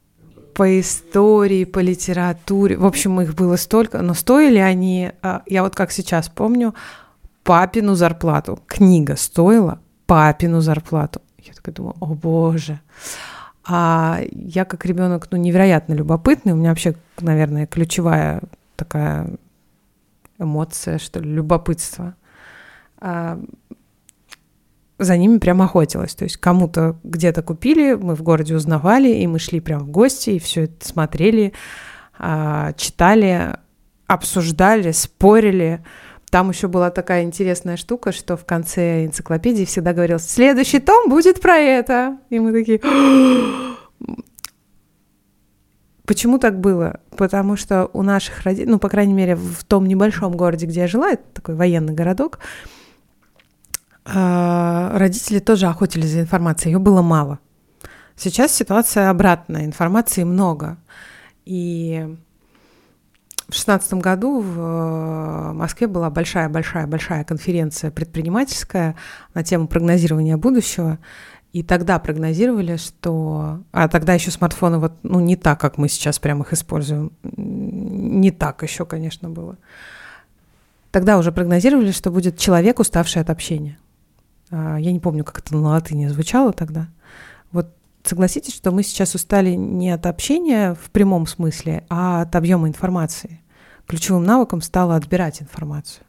По 0.55 0.81
истории, 0.81 1.65
по 1.65 1.79
литературе, 1.79 2.77
в 2.77 2.85
общем, 2.85 3.21
их 3.21 3.35
было 3.35 3.57
столько, 3.57 4.03
но 4.03 4.15
стоили 4.15 4.59
они, 4.59 5.12
а, 5.23 5.43
я 5.47 5.62
вот 5.62 5.75
как 5.75 5.93
сейчас 5.93 6.29
помню, 6.29 6.75
папину 7.43 7.95
зарплату. 7.95 8.61
Книга 8.67 9.17
стоила 9.17 9.81
папину 10.07 10.61
зарплату. 10.61 11.23
Я 11.38 11.55
такая 11.55 11.75
думаю, 11.75 11.95
о 12.01 12.07
боже. 12.15 12.81
А 13.65 14.21
я 14.31 14.65
как 14.65 14.85
ребенок, 14.85 15.29
ну, 15.31 15.38
невероятно 15.38 15.95
любопытный. 15.95 16.53
У 16.53 16.57
меня 16.57 16.71
вообще, 16.71 16.95
наверное, 17.21 17.67
ключевая 17.67 18.43
такая 18.77 19.31
эмоция, 20.38 20.99
что 20.99 21.21
ли, 21.21 21.33
любопытство. 21.33 22.15
За 25.03 25.17
ними 25.17 25.38
прям 25.38 25.61
охотилась. 25.62 26.15
То 26.15 26.25
есть 26.25 26.37
кому-то 26.37 26.97
где-то 27.03 27.43
купили, 27.43 27.95
мы 27.95 28.15
в 28.15 28.23
городе 28.23 28.55
узнавали, 28.55 29.09
и 29.09 29.27
мы 29.27 29.41
шли 29.41 29.59
прям 29.59 29.81
в 29.81 29.91
гости, 29.91 30.31
и 30.31 30.38
все 30.38 30.62
это 30.62 30.87
смотрели, 30.87 31.53
а, 32.19 32.73
читали, 32.75 33.57
обсуждали, 34.07 34.93
спорили. 34.93 35.85
Там 36.31 36.51
еще 36.51 36.69
была 36.69 36.91
такая 36.91 37.25
интересная 37.25 37.77
штука, 37.77 38.12
что 38.12 38.37
в 38.37 38.45
конце 38.45 39.07
энциклопедии 39.07 39.65
всегда 39.65 39.93
говорилось, 39.93 40.29
следующий 40.31 40.79
том 40.79 41.11
будет 41.11 41.41
про 41.41 41.57
это. 41.57 42.19
И 42.31 42.38
мы 42.38 42.53
такие... 42.53 42.81
Почему 46.07 46.38
так 46.38 46.61
было? 46.61 47.01
Потому 47.17 47.57
что 47.57 47.91
у 47.93 48.03
наших 48.03 48.43
родителей, 48.43 48.71
ну, 48.71 48.79
по 48.79 48.88
крайней 48.88 49.15
мере, 49.15 49.35
в 49.35 49.65
том 49.65 49.87
небольшом 49.87 50.37
городе, 50.37 50.67
где 50.67 50.81
я 50.81 50.87
жила, 50.87 51.11
это 51.11 51.23
такой 51.33 51.55
военный 51.55 51.95
городок, 51.95 52.38
родители 54.05 55.38
тоже 55.38 55.67
охотились 55.67 56.11
за 56.11 56.21
информацией, 56.21 56.73
ее 56.75 56.79
было 56.79 57.03
мало. 57.03 57.38
Сейчас 58.17 58.53
ситуация 58.53 59.11
обратная, 59.11 59.65
информации 59.65 60.25
много. 60.25 60.79
И 61.45 62.17
в 63.49 63.55
шестнадцатом 63.55 64.01
году 64.01 64.41
в 64.41 64.59
э, 64.59 65.53
Москве 65.53 65.87
была 65.87 66.09
большая-большая-большая 66.09 67.25
конференция 67.25 67.91
предпринимательская 67.91 68.97
на 69.35 69.43
тему 69.43 69.67
прогнозирования 69.67 70.37
будущего. 70.37 70.99
И 71.53 71.62
тогда 71.62 71.99
прогнозировали, 71.99 72.77
что... 72.77 73.62
А 73.73 73.88
тогда 73.88 74.15
еще 74.15 74.31
смартфоны 74.31 74.79
вот, 74.79 74.95
ну, 75.03 75.21
не 75.21 75.37
так, 75.37 75.61
как 75.61 75.77
мы 75.77 75.88
сейчас 75.88 76.19
прям 76.19 76.41
их 76.43 76.55
используем. 76.55 77.12
Не 77.23 78.31
так 78.31 78.62
еще, 78.62 78.87
конечно, 78.87 79.29
было. 79.29 79.59
Тогда 80.91 81.19
уже 81.19 81.31
прогнозировали, 81.31 81.91
что 81.91 82.11
будет 82.11 82.38
человек, 82.38 82.81
уставший 82.81 83.21
от 83.21 83.29
общения. 83.29 83.79
А, 84.53 84.77
я 84.77 84.93
не 84.93 85.01
помню, 85.01 85.25
как 85.25 85.38
это 85.38 85.55
на 85.57 85.62
латыни 85.62 86.07
звучало 86.07 86.53
тогда. 86.53 86.88
Вот 87.51 87.75
согласитесь, 88.05 88.55
что 88.55 88.71
мы 88.71 88.83
сейчас 88.85 89.15
устали 89.15 89.51
не 89.51 89.91
от 89.91 90.07
общения 90.07 90.75
в 90.75 90.91
прямом 90.91 91.27
смысле, 91.27 91.85
а 91.88 92.23
от 92.23 92.37
объема 92.37 92.69
информации 92.69 93.41
ключевым 93.87 94.25
навыком 94.25 94.61
стало 94.61 94.97
отбирать 94.97 95.43
информацию. 95.43 96.05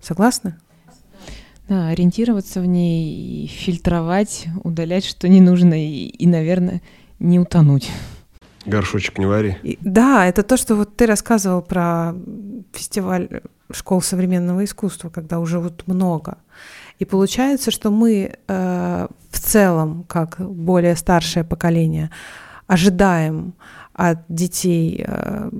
Согласны? 0.00 0.56
Да, 1.68 1.88
ориентироваться 1.88 2.60
в 2.60 2.66
ней, 2.66 3.46
фильтровать, 3.46 4.46
удалять, 4.64 5.04
что 5.04 5.28
не 5.28 5.40
нужно, 5.40 5.74
и, 5.74 6.06
и 6.06 6.26
наверное, 6.26 6.82
не 7.18 7.38
утонуть. 7.38 7.90
Горшочек 8.66 9.18
не 9.18 9.26
вари. 9.26 9.56
И, 9.62 9.78
да, 9.80 10.26
это 10.26 10.42
то, 10.42 10.56
что 10.56 10.74
вот 10.74 10.96
ты 10.96 11.06
рассказывал 11.06 11.62
про 11.62 12.14
фестиваль 12.72 13.42
школ 13.72 14.02
современного 14.02 14.64
искусства, 14.64 15.10
когда 15.10 15.38
уже 15.38 15.60
вот 15.60 15.86
много. 15.86 16.38
И 17.00 17.06
получается, 17.06 17.70
что 17.70 17.90
мы 17.90 18.36
э, 18.46 19.08
в 19.30 19.40
целом, 19.40 20.04
как 20.06 20.36
более 20.38 20.94
старшее 20.96 21.44
поколение, 21.44 22.10
ожидаем 22.66 23.54
от 23.94 24.18
детей 24.28 25.02
э, 25.06 25.50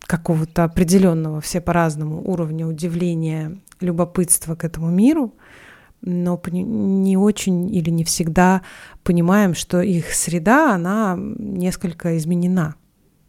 какого-то 0.00 0.64
определенного, 0.64 1.40
все 1.40 1.60
по-разному, 1.60 2.20
уровня 2.28 2.66
удивления, 2.66 3.58
любопытства 3.80 4.56
к 4.56 4.64
этому 4.64 4.90
миру, 4.90 5.34
но 6.00 6.40
не 6.50 7.16
очень 7.16 7.72
или 7.72 7.90
не 7.90 8.02
всегда 8.02 8.62
понимаем, 9.04 9.54
что 9.54 9.80
их 9.82 10.12
среда, 10.12 10.74
она 10.74 11.16
несколько 11.16 12.18
изменена 12.18 12.74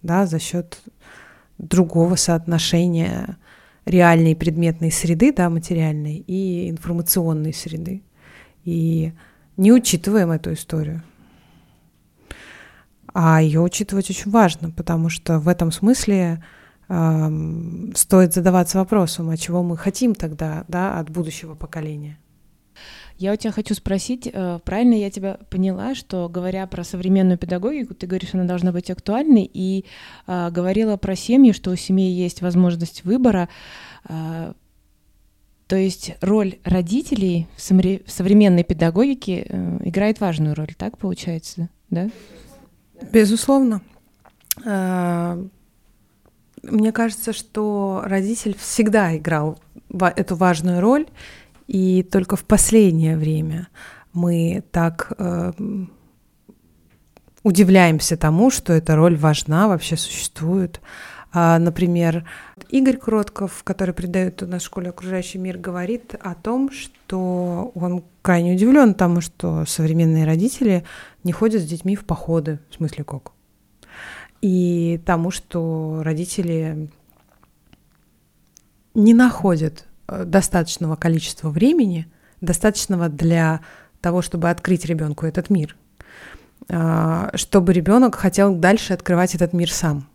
да, 0.02 0.26
за 0.26 0.40
счет 0.40 0.82
другого 1.60 2.16
соотношения 2.16 3.38
реальной 3.86 4.36
предметной 4.36 4.92
среды, 4.92 5.32
да, 5.32 5.50
материальной, 5.50 6.18
и 6.18 6.70
информационной 6.70 7.54
среды. 7.54 8.04
И 8.64 9.14
не 9.58 9.72
учитываем 9.72 10.32
эту 10.32 10.54
историю. 10.54 11.04
А 13.14 13.42
ее 13.42 13.62
учитывать 13.62 14.10
очень 14.10 14.32
важно, 14.32 14.72
потому 14.72 15.10
что 15.10 15.40
в 15.40 15.48
этом 15.48 15.72
смысле 15.72 16.44
стоит 16.88 18.34
задаваться 18.34 18.78
вопросом, 18.78 19.30
а 19.30 19.38
чего 19.38 19.64
мы 19.64 19.78
хотим 19.78 20.14
тогда 20.14 20.66
да, 20.68 21.00
от 21.00 21.10
будущего 21.10 21.56
поколения. 21.56 22.20
Я 23.18 23.34
у 23.34 23.36
тебя 23.36 23.52
хочу 23.52 23.74
спросить, 23.74 24.30
э, 24.32 24.60
правильно 24.66 24.96
я 24.96 25.10
тебя 25.10 25.40
поняла, 25.50 25.96
что 25.96 26.28
говоря 26.28 26.68
про 26.68 26.84
современную 26.84 27.38
педагогику, 27.38 27.94
ты 27.94 28.08
говоришь, 28.08 28.34
она 28.34 28.44
должна 28.44 28.72
быть 28.72 28.92
актуальной, 28.92 29.50
и 29.52 29.86
э, 30.28 30.50
говорила 30.52 30.98
про 30.98 31.16
семьи, 31.16 31.54
что 31.54 31.72
у 31.72 31.76
семьи 31.76 32.10
есть 32.12 32.42
возможность 32.42 33.06
выбора. 33.06 33.48
Э, 34.10 34.54
То 35.68 35.78
есть 35.78 36.16
роль 36.22 36.60
родителей 36.64 37.48
в 37.58 37.62
современной 38.12 38.64
педагогике 38.64 39.46
э, 39.48 39.80
играет 39.86 40.20
важную 40.20 40.54
роль, 40.54 40.74
так 40.78 40.98
получается, 40.98 41.70
да? 41.90 42.10
Безусловно. 43.12 43.82
А, 44.66 45.44
мне 46.64 46.92
кажется, 46.92 47.34
что 47.34 48.02
родитель 48.06 48.56
всегда 48.58 49.16
играл 49.18 49.60
эту 50.16 50.36
важную 50.36 50.82
роль, 50.82 51.08
и 51.68 52.04
только 52.04 52.36
в 52.36 52.46
последнее 52.46 53.18
время 53.18 53.68
мы 54.14 54.64
так 54.72 55.14
э, 55.18 55.52
удивляемся 57.44 58.18
тому, 58.18 58.50
что 58.50 58.74
эта 58.74 58.96
роль 58.96 59.18
важна, 59.18 59.68
вообще 59.68 59.98
существует. 59.98 60.82
А, 61.38 61.60
например, 61.60 62.26
Игорь 62.70 62.98
Кротков, 62.98 63.64
который 63.64 63.94
придает 63.94 64.42
у 64.42 64.48
нас 64.48 64.62
в 64.62 64.66
школе 64.66 64.90
окружающий 64.90 65.38
мир, 65.38 65.58
говорит 65.58 66.16
о 66.22 66.34
том, 66.34 66.72
что 66.72 67.72
он 67.76 68.04
крайне 68.22 68.54
удивлен 68.54 68.94
тому, 68.94 69.20
что 69.20 69.66
современные 69.66 70.26
родители 70.26 70.86
не 71.24 71.34
ходят 71.34 71.62
с 71.62 71.66
детьми 71.66 71.96
в 71.96 72.06
походы, 72.06 72.60
в 72.70 72.76
смысле 72.76 73.04
как. 73.04 73.34
И 74.42 75.02
тому, 75.06 75.30
что 75.30 76.02
родители 76.04 76.90
не 78.94 79.14
находят 79.14 79.86
достаточного 80.08 80.96
количества 80.96 81.50
времени, 81.50 82.08
достаточного 82.42 83.10
для 83.10 83.62
того, 84.02 84.22
чтобы 84.22 84.50
открыть 84.50 84.86
ребенку 84.86 85.26
этот 85.26 85.50
мир, 85.50 85.76
а, 86.70 87.32
чтобы 87.36 87.74
ребенок 87.74 88.16
хотел 88.16 88.56
дальше 88.56 88.94
открывать 88.94 89.36
этот 89.36 89.54
мир 89.54 89.72
сам. 89.72 90.08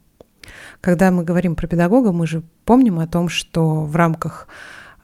Когда 0.80 1.10
мы 1.10 1.24
говорим 1.24 1.54
про 1.54 1.66
педагога, 1.66 2.12
мы 2.12 2.26
же 2.26 2.42
помним 2.64 2.98
о 2.98 3.06
том, 3.06 3.28
что 3.28 3.82
в 3.84 3.96
рамках 3.96 4.48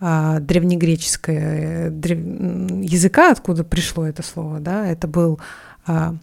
а, 0.00 0.40
древнегреческого 0.40 1.90
древ... 1.90 2.18
языка, 2.18 3.32
откуда 3.32 3.64
пришло 3.64 4.06
это 4.06 4.22
слово, 4.22 4.60
да, 4.60 4.86
это 4.86 5.06
был 5.08 5.40
а, 5.86 6.16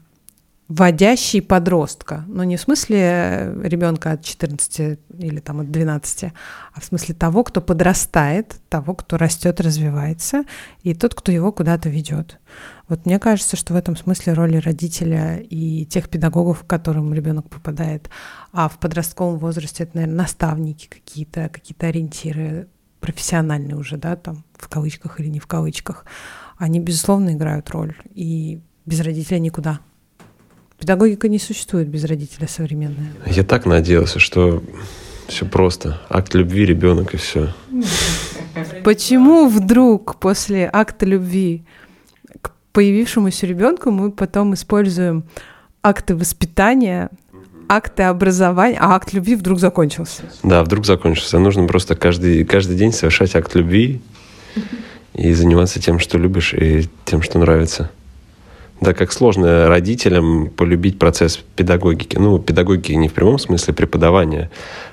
водящий 0.68 1.42
подростка. 1.42 2.24
Но 2.28 2.44
не 2.44 2.58
в 2.58 2.62
смысле 2.62 3.54
ребенка 3.64 4.14
от 4.14 4.24
14 4.24 5.00
или 5.18 5.40
там 5.40 5.60
от 5.60 5.72
12, 5.72 6.32
а 6.74 6.80
в 6.80 6.84
смысле 6.84 7.16
того, 7.16 7.44
кто 7.44 7.62
подрастает, 7.62 8.56
того, 8.70 8.96
кто 8.96 9.18
растет, 9.18 9.60
развивается, 9.60 10.44
и 10.82 10.94
тот, 10.94 11.16
кто 11.16 11.32
его 11.32 11.52
куда-то 11.52 11.90
ведет. 11.90 12.40
Вот 12.88 13.06
мне 13.06 13.20
кажется, 13.20 13.56
что 13.56 13.74
в 13.74 13.78
этом 13.78 13.96
смысле 13.96 14.34
роли 14.34 14.58
родителя 14.58 15.38
и 15.38 15.86
тех 15.86 16.10
педагогов, 16.10 16.64
к 16.64 16.68
которым 16.68 17.14
ребенок 17.14 17.50
попадает, 17.50 18.10
а 18.52 18.70
в 18.70 18.78
подростковом 18.80 19.40
возрасте 19.40 19.84
это, 19.84 19.98
наверное, 19.98 20.18
наставники 20.18 20.88
какие-то, 20.88 21.50
какие-то 21.50 21.88
ориентиры 21.88 22.68
профессиональные 23.00 23.76
уже, 23.76 23.98
да, 23.98 24.16
там 24.16 24.46
в 24.54 24.70
кавычках 24.70 25.20
или 25.20 25.28
не 25.28 25.40
в 25.40 25.48
кавычках, 25.48 26.06
они, 26.58 26.80
безусловно, 26.80 27.32
играют 27.34 27.70
роль. 27.72 27.96
И 28.14 28.62
без 28.86 29.02
родителя 29.02 29.40
никуда. 29.40 29.80
Педагогика 30.84 31.30
не 31.30 31.40
существует 31.40 31.88
без 31.88 32.04
родителя 32.04 32.46
современная. 32.46 33.14
Я 33.26 33.44
так 33.44 33.66
надеялся, 33.66 34.20
что 34.20 34.62
все 35.30 35.46
просто. 35.46 36.02
Акт 36.10 36.34
любви, 36.34 36.66
ребенок 36.66 37.14
и 37.14 37.18
все. 37.18 37.54
Почему 38.84 39.48
вдруг 39.48 40.18
после 40.18 40.70
акта 40.74 41.06
любви 41.06 41.64
к 42.42 42.52
появившемуся 42.74 43.48
ребенку 43.48 43.92
мы 43.92 44.12
потом 44.12 44.56
используем 44.56 45.24
акты 45.82 46.18
воспитания, 46.18 47.10
акты 47.70 48.04
образования, 48.04 48.78
а 48.78 48.94
акт 48.94 49.14
любви 49.14 49.36
вдруг 49.38 49.62
закончился? 49.62 50.24
Да, 50.44 50.66
вдруг 50.66 50.86
закончился. 50.86 51.40
Нужно 51.40 51.66
просто 51.66 51.96
каждый, 51.96 52.44
каждый 52.44 52.76
день 52.76 52.92
совершать 52.92 53.38
акт 53.38 53.56
любви 53.56 54.02
и 55.14 55.32
заниматься 55.32 55.80
тем, 55.80 56.00
что 56.00 56.18
любишь, 56.18 56.54
и 56.54 56.90
тем, 57.06 57.22
что 57.22 57.40
нравится. 57.40 57.90
Да, 58.84 58.94
как 58.94 59.14
сложно 59.14 59.70
родителям 59.70 60.50
полюбить 60.50 61.00
процесс 61.00 61.38
педагогики. 61.56 62.18
Ну, 62.18 62.38
педагогики 62.38 62.92
не 62.92 63.08
в 63.08 63.14
прямом 63.14 63.40
смысле 63.40 63.74
преподавания, 63.74 64.52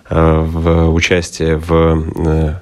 а 0.08 0.42
в 0.42 0.92
участие 0.92 1.56
в, 1.56 1.72
э, 1.72 2.54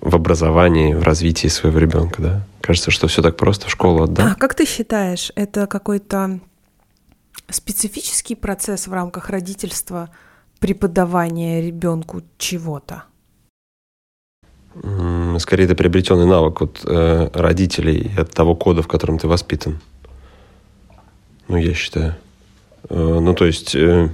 в 0.00 0.16
образовании, 0.16 0.94
в 0.94 1.04
развитии 1.04 1.46
своего 1.46 1.78
ребенка, 1.78 2.20
да. 2.20 2.46
Кажется, 2.60 2.90
что 2.90 3.06
все 3.06 3.22
так 3.22 3.36
просто 3.36 3.68
в 3.68 3.70
школу 3.70 4.02
отдать. 4.02 4.26
А 4.26 4.34
как 4.34 4.56
ты 4.56 4.66
считаешь, 4.66 5.30
это 5.36 5.68
какой-то 5.68 6.40
специфический 7.48 8.34
процесс 8.34 8.88
в 8.88 8.92
рамках 8.92 9.30
родительства 9.30 10.10
преподавания 10.58 11.62
ребенку 11.62 12.22
чего-то? 12.38 13.04
Скорее, 15.38 15.64
это 15.64 15.76
приобретенный 15.76 16.26
навык 16.26 16.62
от 16.62 16.80
э, 16.84 17.30
родителей, 17.34 18.10
от 18.16 18.30
того 18.30 18.56
кода, 18.56 18.82
в 18.82 18.88
котором 18.88 19.18
ты 19.18 19.28
воспитан. 19.28 19.80
Ну, 21.50 21.56
я 21.56 21.74
считаю. 21.74 22.14
Э, 22.88 23.18
ну, 23.20 23.34
то 23.34 23.44
есть, 23.44 23.74
э, 23.74 24.08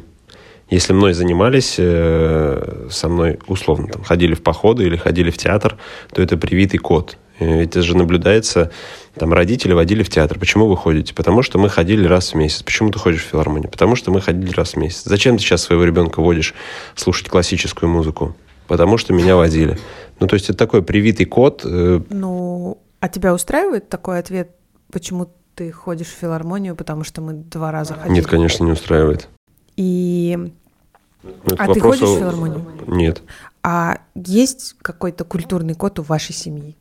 если 0.70 0.94
мной 0.94 1.12
занимались, 1.12 1.74
э, 1.76 2.88
со 2.90 3.10
мной 3.10 3.38
условно 3.46 3.88
там, 3.88 4.02
ходили 4.04 4.32
в 4.32 4.42
походы 4.42 4.84
или 4.84 4.96
ходили 4.96 5.30
в 5.30 5.36
театр, 5.36 5.76
то 6.14 6.22
это 6.22 6.38
привитый 6.38 6.78
код. 6.78 7.18
Это 7.38 7.82
же 7.82 7.94
наблюдается, 7.94 8.72
там 9.14 9.34
родители 9.34 9.74
водили 9.74 10.02
в 10.02 10.08
театр. 10.08 10.38
Почему 10.38 10.66
вы 10.66 10.78
ходите? 10.78 11.12
Потому 11.12 11.42
что 11.42 11.58
мы 11.58 11.68
ходили 11.68 12.06
раз 12.06 12.32
в 12.32 12.36
месяц. 12.36 12.62
Почему 12.62 12.90
ты 12.90 12.98
ходишь 12.98 13.22
в 13.22 13.26
филармонию? 13.26 13.68
Потому 13.70 13.96
что 13.96 14.10
мы 14.10 14.22
ходили 14.22 14.50
раз 14.52 14.72
в 14.72 14.76
месяц. 14.76 15.02
Зачем 15.04 15.36
ты 15.36 15.42
сейчас 15.42 15.60
своего 15.60 15.84
ребенка 15.84 16.22
водишь 16.22 16.54
слушать 16.94 17.28
классическую 17.28 17.90
музыку? 17.90 18.34
Потому 18.66 18.96
что 18.96 19.12
меня 19.12 19.36
водили. 19.36 19.78
Ну, 20.20 20.26
то 20.26 20.32
есть 20.32 20.48
это 20.48 20.56
такой 20.56 20.82
привитый 20.82 21.26
код. 21.26 21.60
Ну, 21.64 22.78
а 23.00 23.08
тебя 23.10 23.34
устраивает 23.34 23.90
такой 23.90 24.20
ответ? 24.20 24.52
Почему 24.90 25.28
ты 25.56 25.72
ходишь 25.72 26.08
в 26.08 26.10
филармонию, 26.10 26.76
потому 26.76 27.02
что 27.02 27.22
мы 27.22 27.32
два 27.32 27.72
раза 27.72 27.94
ходили. 27.94 28.16
Нет, 28.16 28.26
конечно, 28.26 28.62
не 28.64 28.72
устраивает. 28.72 29.28
И... 29.76 30.52
Ну, 31.22 31.32
а 31.58 31.72
ты 31.72 31.80
ходишь 31.80 32.02
в 32.02 32.18
филармонию? 32.18 32.64
Нет. 32.86 33.22
А 33.62 33.98
есть 34.14 34.76
какой-то 34.80 35.24
культурный 35.24 35.74
код 35.74 35.98
у 35.98 36.02
вашей 36.02 36.34
семьи? 36.34 36.76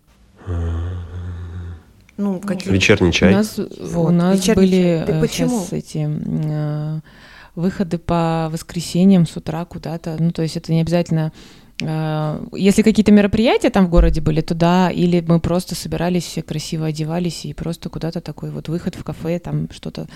Ну, 2.17 2.39
какие 2.39 2.71
Вечерний 2.71 3.11
чай. 3.11 3.33
У 3.33 3.37
нас, 3.37 3.57
вот, 3.57 4.09
у 4.09 4.11
нас 4.11 4.45
были 4.49 4.99
чай. 4.99 5.05
Ты 5.05 5.11
э, 5.13 5.21
почему? 5.21 5.59
сейчас 5.61 5.73
эти 5.73 6.07
э, 6.07 6.99
выходы 7.55 7.97
по 7.97 8.49
воскресеньям 8.51 9.25
с 9.25 9.35
утра 9.35 9.65
куда-то. 9.65 10.15
Ну, 10.19 10.31
то 10.31 10.41
есть 10.41 10.55
это 10.55 10.71
не 10.71 10.81
обязательно 10.81 11.33
если 11.81 12.83
какие-то 12.83 13.11
мероприятия 13.11 13.69
там 13.69 13.87
в 13.87 13.89
городе 13.89 14.21
были, 14.21 14.39
то 14.39 14.55
да, 14.55 14.89
или 14.89 15.23
мы 15.27 15.41
просто 15.41 15.75
собирались, 15.75 16.23
все 16.23 16.41
красиво 16.41 16.85
одевались 16.85 17.43
и 17.43 17.53
просто 17.53 17.89
куда-то 17.89 18.21
такой 18.21 18.49
вот 18.49 18.69
выход 18.69 18.95
в 18.95 19.03
кафе, 19.03 19.39
там 19.39 19.67
что-то. 19.71 20.07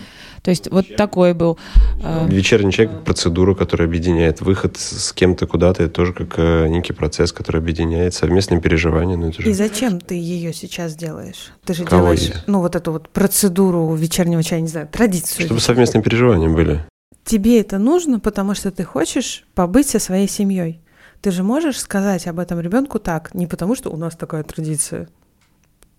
То 0.41 0.52
есть 0.52 0.72
вот 0.72 0.95
такой 0.95 1.34
был. 1.34 1.60
Э, 2.02 2.28
Вечерний 2.30 2.72
чай 2.72 2.88
как 2.88 3.04
процедура, 3.04 3.56
которая 3.56 3.89
объединяет. 3.89 4.39
Выход 4.39 4.78
с 4.78 5.12
кем-то 5.12 5.48
куда-то, 5.48 5.84
это 5.84 5.93
тоже 5.93 6.13
как 6.13 6.36
э, 6.38 6.69
некий 6.69 6.93
процесс, 6.93 7.34
который 7.34 7.60
объединяет 7.60 8.13
совместные 8.13 8.62
переживания. 8.62 9.17
Ну, 9.17 9.28
это 9.28 9.41
же... 9.41 9.50
И 9.50 9.54
зачем 9.54 10.00
ты 10.00 10.15
ее 10.15 10.54
сейчас 10.54 10.95
делаешь? 10.95 11.52
Ты 11.65 11.74
же 11.74 11.84
Кого 11.84 12.13
делаешь, 12.13 12.22
я? 12.22 12.43
ну, 12.48 12.62
вот 12.62 12.78
эту 12.78 12.93
вот 12.93 13.10
процедуру 13.10 13.93
вечернего 13.95 14.41
чая, 14.43 14.62
не 14.62 14.69
знаю, 14.69 14.88
традицию. 14.88 15.45
Чтобы 15.45 15.60
совместные 15.60 16.02
переживания 16.02 16.48
были. 16.48 16.86
Тебе 17.26 17.60
это 17.60 17.80
нужно, 17.80 18.22
потому 18.22 18.56
что 18.56 18.72
ты 18.72 18.86
хочешь 18.86 19.43
побыть 19.54 19.89
со 19.89 20.00
своей 20.00 20.30
семьей. 20.30 20.80
Ты 21.21 21.32
же 21.32 21.43
можешь 21.43 21.79
сказать 21.79 22.27
об 22.27 22.39
этом 22.39 22.62
ребенку 22.62 22.99
так, 22.99 23.34
не 23.34 23.45
потому 23.45 23.75
что 23.75 23.89
у 23.89 23.97
нас 23.97 24.15
такая 24.15 24.43
традиция. 24.43 25.10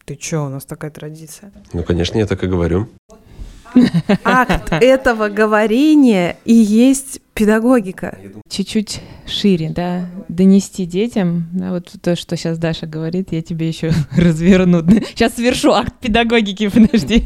Ты 0.06 0.16
чё, 0.16 0.46
у 0.46 0.48
нас 0.48 0.64
такая 0.64 0.90
традиция? 0.90 1.52
Ну, 1.74 1.82
конечно, 1.82 2.16
я 2.18 2.26
так 2.26 2.42
и 2.42 2.46
говорю. 2.46 2.88
Акт 4.24 4.72
этого 4.72 5.28
говорения 5.28 6.36
и 6.44 6.54
есть 6.54 7.20
педагогика. 7.34 8.18
Чуть-чуть 8.48 9.00
шире, 9.26 9.70
да, 9.70 10.06
донести 10.28 10.84
детям, 10.84 11.48
да, 11.52 11.70
вот 11.70 11.90
то, 12.02 12.14
что 12.16 12.36
сейчас 12.36 12.58
Даша 12.58 12.86
говорит, 12.86 13.32
я 13.32 13.40
тебе 13.40 13.68
еще 13.68 13.92
разверну. 14.16 14.84
Сейчас 15.14 15.36
свершу 15.36 15.72
акт 15.72 15.94
педагогики, 16.00 16.68
подожди. 16.74 17.24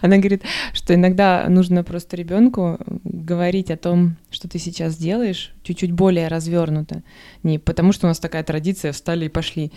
Она 0.00 0.16
говорит, 0.16 0.42
что 0.72 0.94
иногда 0.94 1.46
нужно 1.48 1.84
просто 1.84 2.16
ребенку 2.16 2.78
говорить 3.04 3.70
о 3.70 3.76
том, 3.76 4.16
что 4.30 4.48
ты 4.48 4.58
сейчас 4.58 4.96
делаешь, 4.96 5.52
чуть-чуть 5.62 5.92
более 5.92 6.28
развернуто. 6.28 7.02
Не 7.42 7.58
потому, 7.58 7.92
что 7.92 8.06
у 8.06 8.08
нас 8.08 8.18
такая 8.18 8.42
традиция, 8.42 8.92
встали 8.92 9.26
и 9.26 9.28
пошли, 9.28 9.70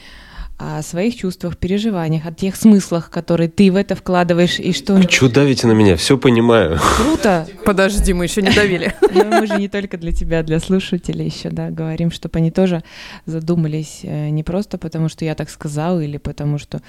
о 0.58 0.82
своих 0.82 1.15
чувствах, 1.18 1.58
переживаниях, 1.58 2.26
о 2.26 2.32
тех 2.32 2.56
смыслах, 2.56 3.10
которые 3.10 3.50
ты 3.50 3.72
в 3.72 3.76
это 3.76 3.96
вкладываешь 3.96 4.60
и 4.60 4.72
что... 4.72 5.04
Чего 5.04 5.30
давите 5.30 5.68
на 5.68 5.74
меня? 5.74 5.98
Все 5.98 6.18
понимаю. 6.18 6.80
Круто. 6.98 7.48
Подожди, 7.65 8.13
мы 8.13 8.24
еще 8.26 8.41
не 8.41 8.52
давили. 8.52 8.94
Но 9.13 9.26
мы 9.26 9.48
же 9.48 9.58
не 9.58 9.68
только 9.68 9.98
для 9.98 10.13
тебя, 10.13 10.44
для 10.44 10.60
слушателей 10.60 11.26
еще, 11.26 11.50
да, 11.50 11.72
говорим, 11.72 12.10
чтобы 12.10 12.39
они 12.39 12.52
тоже 12.52 12.84
задумались 13.26 14.00
э, 14.04 14.30
не 14.30 14.44
просто 14.44 14.78
потому, 14.78 15.10
что 15.10 15.26
я 15.26 15.36
так 15.36 15.50
сказал 15.50 16.00
или 16.00 16.18
потому, 16.18 16.58
что 16.58 16.82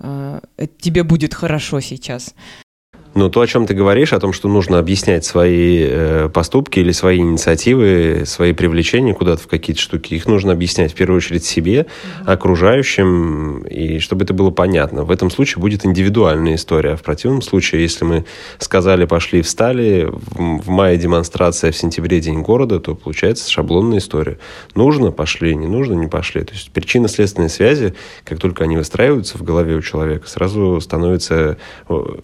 э, 0.00 0.40
тебе 0.78 1.02
будет 1.02 1.32
хорошо 1.32 1.80
сейчас. 1.80 2.34
Но 3.14 3.28
то, 3.28 3.40
о 3.40 3.46
чем 3.46 3.66
ты 3.66 3.74
говоришь, 3.74 4.12
о 4.12 4.18
том, 4.18 4.32
что 4.32 4.48
нужно 4.48 4.78
объяснять 4.78 5.24
свои 5.24 5.84
э, 5.86 6.28
поступки 6.32 6.80
или 6.80 6.90
свои 6.90 7.18
инициативы, 7.18 8.24
свои 8.26 8.52
привлечения 8.52 9.14
куда-то 9.14 9.42
в 9.42 9.46
какие-то 9.46 9.80
штуки, 9.80 10.14
их 10.14 10.26
нужно 10.26 10.52
объяснять 10.52 10.92
в 10.92 10.94
первую 10.96 11.18
очередь 11.18 11.44
себе, 11.44 11.86
mm-hmm. 11.86 12.24
окружающим, 12.26 13.62
и 13.62 14.00
чтобы 14.00 14.24
это 14.24 14.34
было 14.34 14.50
понятно. 14.50 15.04
В 15.04 15.12
этом 15.12 15.30
случае 15.30 15.60
будет 15.60 15.86
индивидуальная 15.86 16.56
история. 16.56 16.92
А 16.92 16.96
в 16.96 17.02
противном 17.02 17.42
случае, 17.42 17.82
если 17.82 18.04
мы 18.04 18.24
сказали, 18.58 19.04
пошли, 19.04 19.42
встали, 19.42 20.08
в, 20.10 20.62
в 20.62 20.68
мае 20.68 20.96
демонстрация, 20.96 21.70
в 21.70 21.76
сентябре 21.76 22.20
день 22.20 22.42
города, 22.42 22.80
то 22.80 22.96
получается 22.96 23.48
шаблонная 23.50 23.98
история. 23.98 24.38
Нужно, 24.74 25.12
пошли, 25.12 25.54
не 25.54 25.68
нужно, 25.68 25.94
не 25.94 26.08
пошли. 26.08 26.42
То 26.42 26.52
есть 26.52 26.72
причинно-следственные 26.72 27.48
связи, 27.48 27.94
как 28.24 28.40
только 28.40 28.64
они 28.64 28.76
выстраиваются 28.76 29.38
в 29.38 29.42
голове 29.42 29.76
у 29.76 29.82
человека, 29.82 30.28
сразу 30.28 30.80
становится 30.80 31.58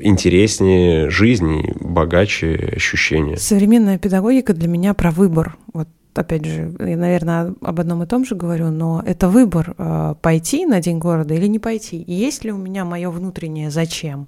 интереснее, 0.01 0.80
интереснее 0.81 1.11
жизни, 1.11 1.75
богаче 1.81 2.73
ощущения. 2.77 3.37
Современная 3.37 3.99
педагогика 3.99 4.55
для 4.55 4.69
меня 4.69 4.95
про 4.95 5.11
выбор. 5.11 5.57
Вот 5.73 5.89
опять 6.15 6.45
же, 6.45 6.75
я, 6.79 6.97
наверное, 6.97 7.55
об 7.61 7.81
одном 7.81 8.03
и 8.03 8.07
том 8.07 8.25
же 8.25 8.35
говорю, 8.35 8.71
но 8.71 9.03
это 9.05 9.29
выбор 9.29 9.75
э, 9.77 10.15
пойти 10.21 10.67
на 10.67 10.81
День 10.81 10.99
города 10.99 11.35
или 11.35 11.47
не 11.47 11.59
пойти. 11.59 12.03
И 12.03 12.13
есть 12.13 12.45
ли 12.45 12.53
у 12.53 12.59
меня 12.59 12.85
мое 12.85 13.11
внутреннее 13.11 13.71
зачем? 13.71 14.27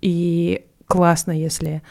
И 0.00 0.64
классно, 0.86 1.32
если 1.32 1.82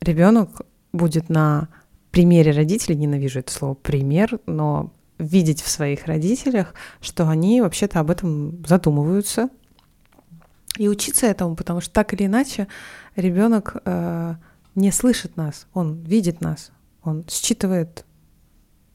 ребенок 0.00 0.62
будет 0.92 1.28
на 1.28 1.68
примере 2.10 2.52
родителей, 2.52 2.96
ненавижу 2.96 3.40
это 3.40 3.52
слово 3.52 3.74
пример, 3.74 4.38
но 4.46 4.92
видеть 5.18 5.60
в 5.60 5.68
своих 5.68 6.06
родителях, 6.06 6.74
что 7.00 7.28
они 7.28 7.60
вообще-то 7.60 7.98
об 8.00 8.10
этом 8.10 8.64
задумываются, 8.64 9.48
и 10.78 10.88
учиться 10.88 11.26
этому, 11.26 11.56
потому 11.56 11.80
что 11.80 11.92
так 11.92 12.14
или 12.14 12.26
иначе 12.26 12.68
ребенок 13.16 13.76
э, 13.84 14.34
не 14.74 14.92
слышит 14.92 15.36
нас, 15.36 15.66
он 15.74 16.02
видит 16.04 16.40
нас, 16.40 16.70
он 17.02 17.24
считывает 17.28 18.04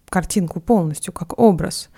картинку 0.10 0.60
полностью 0.60 1.12
как 1.12 1.38
образ. 1.40 1.90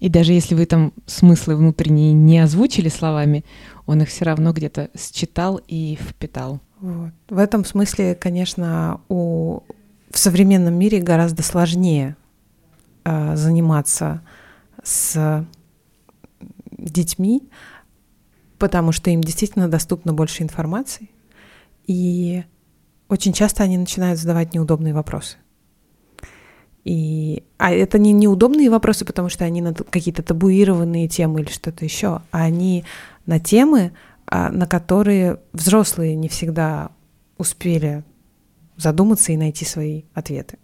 И 0.00 0.08
даже 0.10 0.32
если 0.34 0.54
вы 0.54 0.66
там 0.66 0.92
смыслы 1.06 1.56
внутренние 1.56 2.12
не 2.12 2.38
озвучили 2.40 2.90
словами, 2.90 3.44
он 3.86 4.02
их 4.02 4.08
все 4.08 4.26
равно 4.26 4.52
где-то 4.52 4.90
считал 4.94 5.60
и 5.66 5.98
впитал. 5.98 6.60
Вот. 6.80 7.12
В 7.30 7.38
этом 7.38 7.64
смысле, 7.64 8.14
конечно, 8.14 9.00
у 9.08 9.62
в 10.10 10.18
современном 10.18 10.74
мире 10.74 11.00
гораздо 11.00 11.42
сложнее 11.42 12.16
э, 13.04 13.36
заниматься 13.36 14.22
с 14.82 15.46
детьми, 16.70 17.48
потому 18.58 18.92
что 18.92 19.10
им 19.10 19.20
действительно 19.20 19.68
доступно 19.68 20.12
больше 20.12 20.42
информации, 20.42 21.10
и 21.86 22.44
очень 23.08 23.32
часто 23.32 23.62
они 23.62 23.78
начинают 23.78 24.18
задавать 24.18 24.54
неудобные 24.54 24.94
вопросы. 24.94 25.36
И, 26.84 27.42
а 27.58 27.72
это 27.72 27.98
не 27.98 28.12
неудобные 28.12 28.70
вопросы, 28.70 29.04
потому 29.04 29.28
что 29.28 29.44
они 29.44 29.60
на 29.60 29.74
какие-то 29.74 30.22
табуированные 30.22 31.08
темы 31.08 31.40
или 31.40 31.50
что-то 31.50 31.84
еще, 31.84 32.22
а 32.30 32.44
они 32.44 32.84
на 33.26 33.40
темы, 33.40 33.92
а, 34.26 34.50
на 34.50 34.66
которые 34.66 35.40
взрослые 35.52 36.14
не 36.14 36.28
всегда 36.28 36.90
успели 37.38 38.04
задуматься 38.76 39.32
и 39.32 39.36
найти 39.36 39.64
свои 39.64 40.02
ответы. 40.14 40.58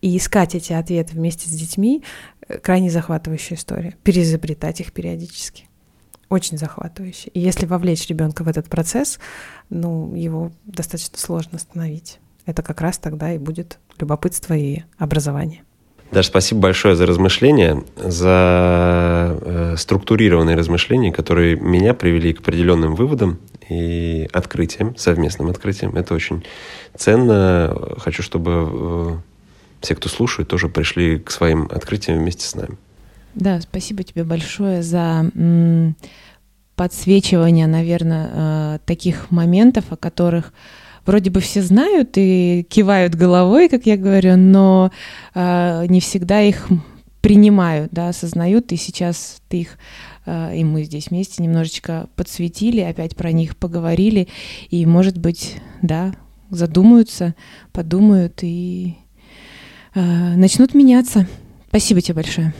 И 0.00 0.16
искать 0.16 0.54
эти 0.54 0.72
ответы 0.72 1.14
вместе 1.14 1.48
с 1.48 1.52
детьми 1.52 2.04
э, 2.46 2.58
крайне 2.58 2.90
захватывающая 2.90 3.56
история. 3.56 3.96
Переизобретать 4.04 4.80
их 4.80 4.92
периодически 4.92 5.67
очень 6.28 6.58
захватывающе. 6.58 7.30
И 7.30 7.40
если 7.40 7.66
вовлечь 7.66 8.06
ребенка 8.08 8.44
в 8.44 8.48
этот 8.48 8.66
процесс, 8.68 9.18
ну, 9.70 10.14
его 10.14 10.52
достаточно 10.64 11.18
сложно 11.18 11.56
остановить. 11.56 12.18
Это 12.46 12.62
как 12.62 12.80
раз 12.80 12.98
тогда 12.98 13.32
и 13.32 13.38
будет 13.38 13.78
любопытство 13.98 14.54
и 14.54 14.82
образование. 14.96 15.62
Даша, 16.10 16.28
спасибо 16.28 16.62
большое 16.62 16.96
за 16.96 17.04
размышления, 17.04 17.82
за 17.96 19.38
э, 19.40 19.74
структурированные 19.76 20.56
размышления, 20.56 21.12
которые 21.12 21.56
меня 21.56 21.92
привели 21.92 22.32
к 22.32 22.40
определенным 22.40 22.94
выводам 22.94 23.38
и 23.68 24.26
открытиям, 24.32 24.96
совместным 24.96 25.50
открытиям. 25.50 25.94
Это 25.96 26.14
очень 26.14 26.44
ценно. 26.96 27.94
Хочу, 27.98 28.22
чтобы 28.22 28.70
э, 28.72 29.16
все, 29.82 29.94
кто 29.94 30.08
слушает, 30.08 30.48
тоже 30.48 30.70
пришли 30.70 31.18
к 31.18 31.30
своим 31.30 31.68
открытиям 31.70 32.18
вместе 32.18 32.46
с 32.46 32.54
нами. 32.54 32.78
Да, 33.38 33.60
спасибо 33.60 34.02
тебе 34.02 34.24
большое 34.24 34.82
за 34.82 35.30
подсвечивание, 36.74 37.66
наверное, 37.66 38.30
э, 38.32 38.78
таких 38.86 39.32
моментов, 39.32 39.86
о 39.90 39.96
которых 39.96 40.52
вроде 41.06 41.28
бы 41.28 41.40
все 41.40 41.60
знают 41.60 42.10
и 42.14 42.64
кивают 42.70 43.16
головой, 43.16 43.68
как 43.68 43.86
я 43.86 43.96
говорю, 43.96 44.36
но 44.36 44.92
э, 45.34 45.86
не 45.88 46.00
всегда 46.00 46.40
их 46.40 46.68
принимают, 47.20 47.90
да, 47.92 48.10
осознают, 48.10 48.70
и 48.70 48.76
сейчас 48.76 49.42
ты 49.48 49.62
их 49.62 49.78
э, 50.24 50.56
и 50.56 50.62
мы 50.62 50.84
здесь 50.84 51.08
вместе 51.10 51.42
немножечко 51.42 52.08
подсветили, 52.14 52.80
опять 52.80 53.16
про 53.16 53.32
них 53.32 53.56
поговорили, 53.56 54.28
и, 54.70 54.86
может 54.86 55.18
быть, 55.18 55.56
да, 55.82 56.14
задумаются, 56.48 57.34
подумают 57.72 58.38
и 58.42 58.96
начнут 59.94 60.74
меняться. 60.74 61.26
Спасибо 61.70 62.00
тебе 62.00 62.14
большое. 62.14 62.54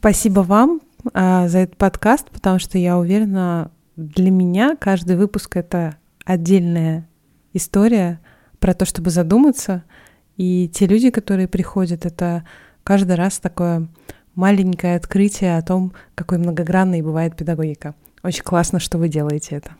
Спасибо 0.00 0.40
вам 0.40 0.80
а, 1.12 1.46
за 1.48 1.58
этот 1.58 1.76
подкаст, 1.76 2.30
потому 2.30 2.58
что 2.58 2.78
я 2.78 2.96
уверена, 2.96 3.70
для 3.96 4.30
меня 4.30 4.74
каждый 4.74 5.14
выпуск 5.14 5.58
это 5.58 5.96
отдельная 6.24 7.06
история 7.52 8.18
про 8.60 8.72
то, 8.72 8.86
чтобы 8.86 9.10
задуматься. 9.10 9.84
И 10.38 10.70
те 10.72 10.86
люди, 10.86 11.10
которые 11.10 11.48
приходят, 11.48 12.06
это 12.06 12.46
каждый 12.82 13.16
раз 13.16 13.40
такое 13.40 13.88
маленькое 14.34 14.96
открытие 14.96 15.58
о 15.58 15.62
том, 15.62 15.92
какой 16.14 16.38
многогранной 16.38 17.02
бывает 17.02 17.36
педагогика. 17.36 17.94
Очень 18.22 18.44
классно, 18.44 18.80
что 18.80 18.96
вы 18.96 19.10
делаете 19.10 19.56
это. 19.56 19.72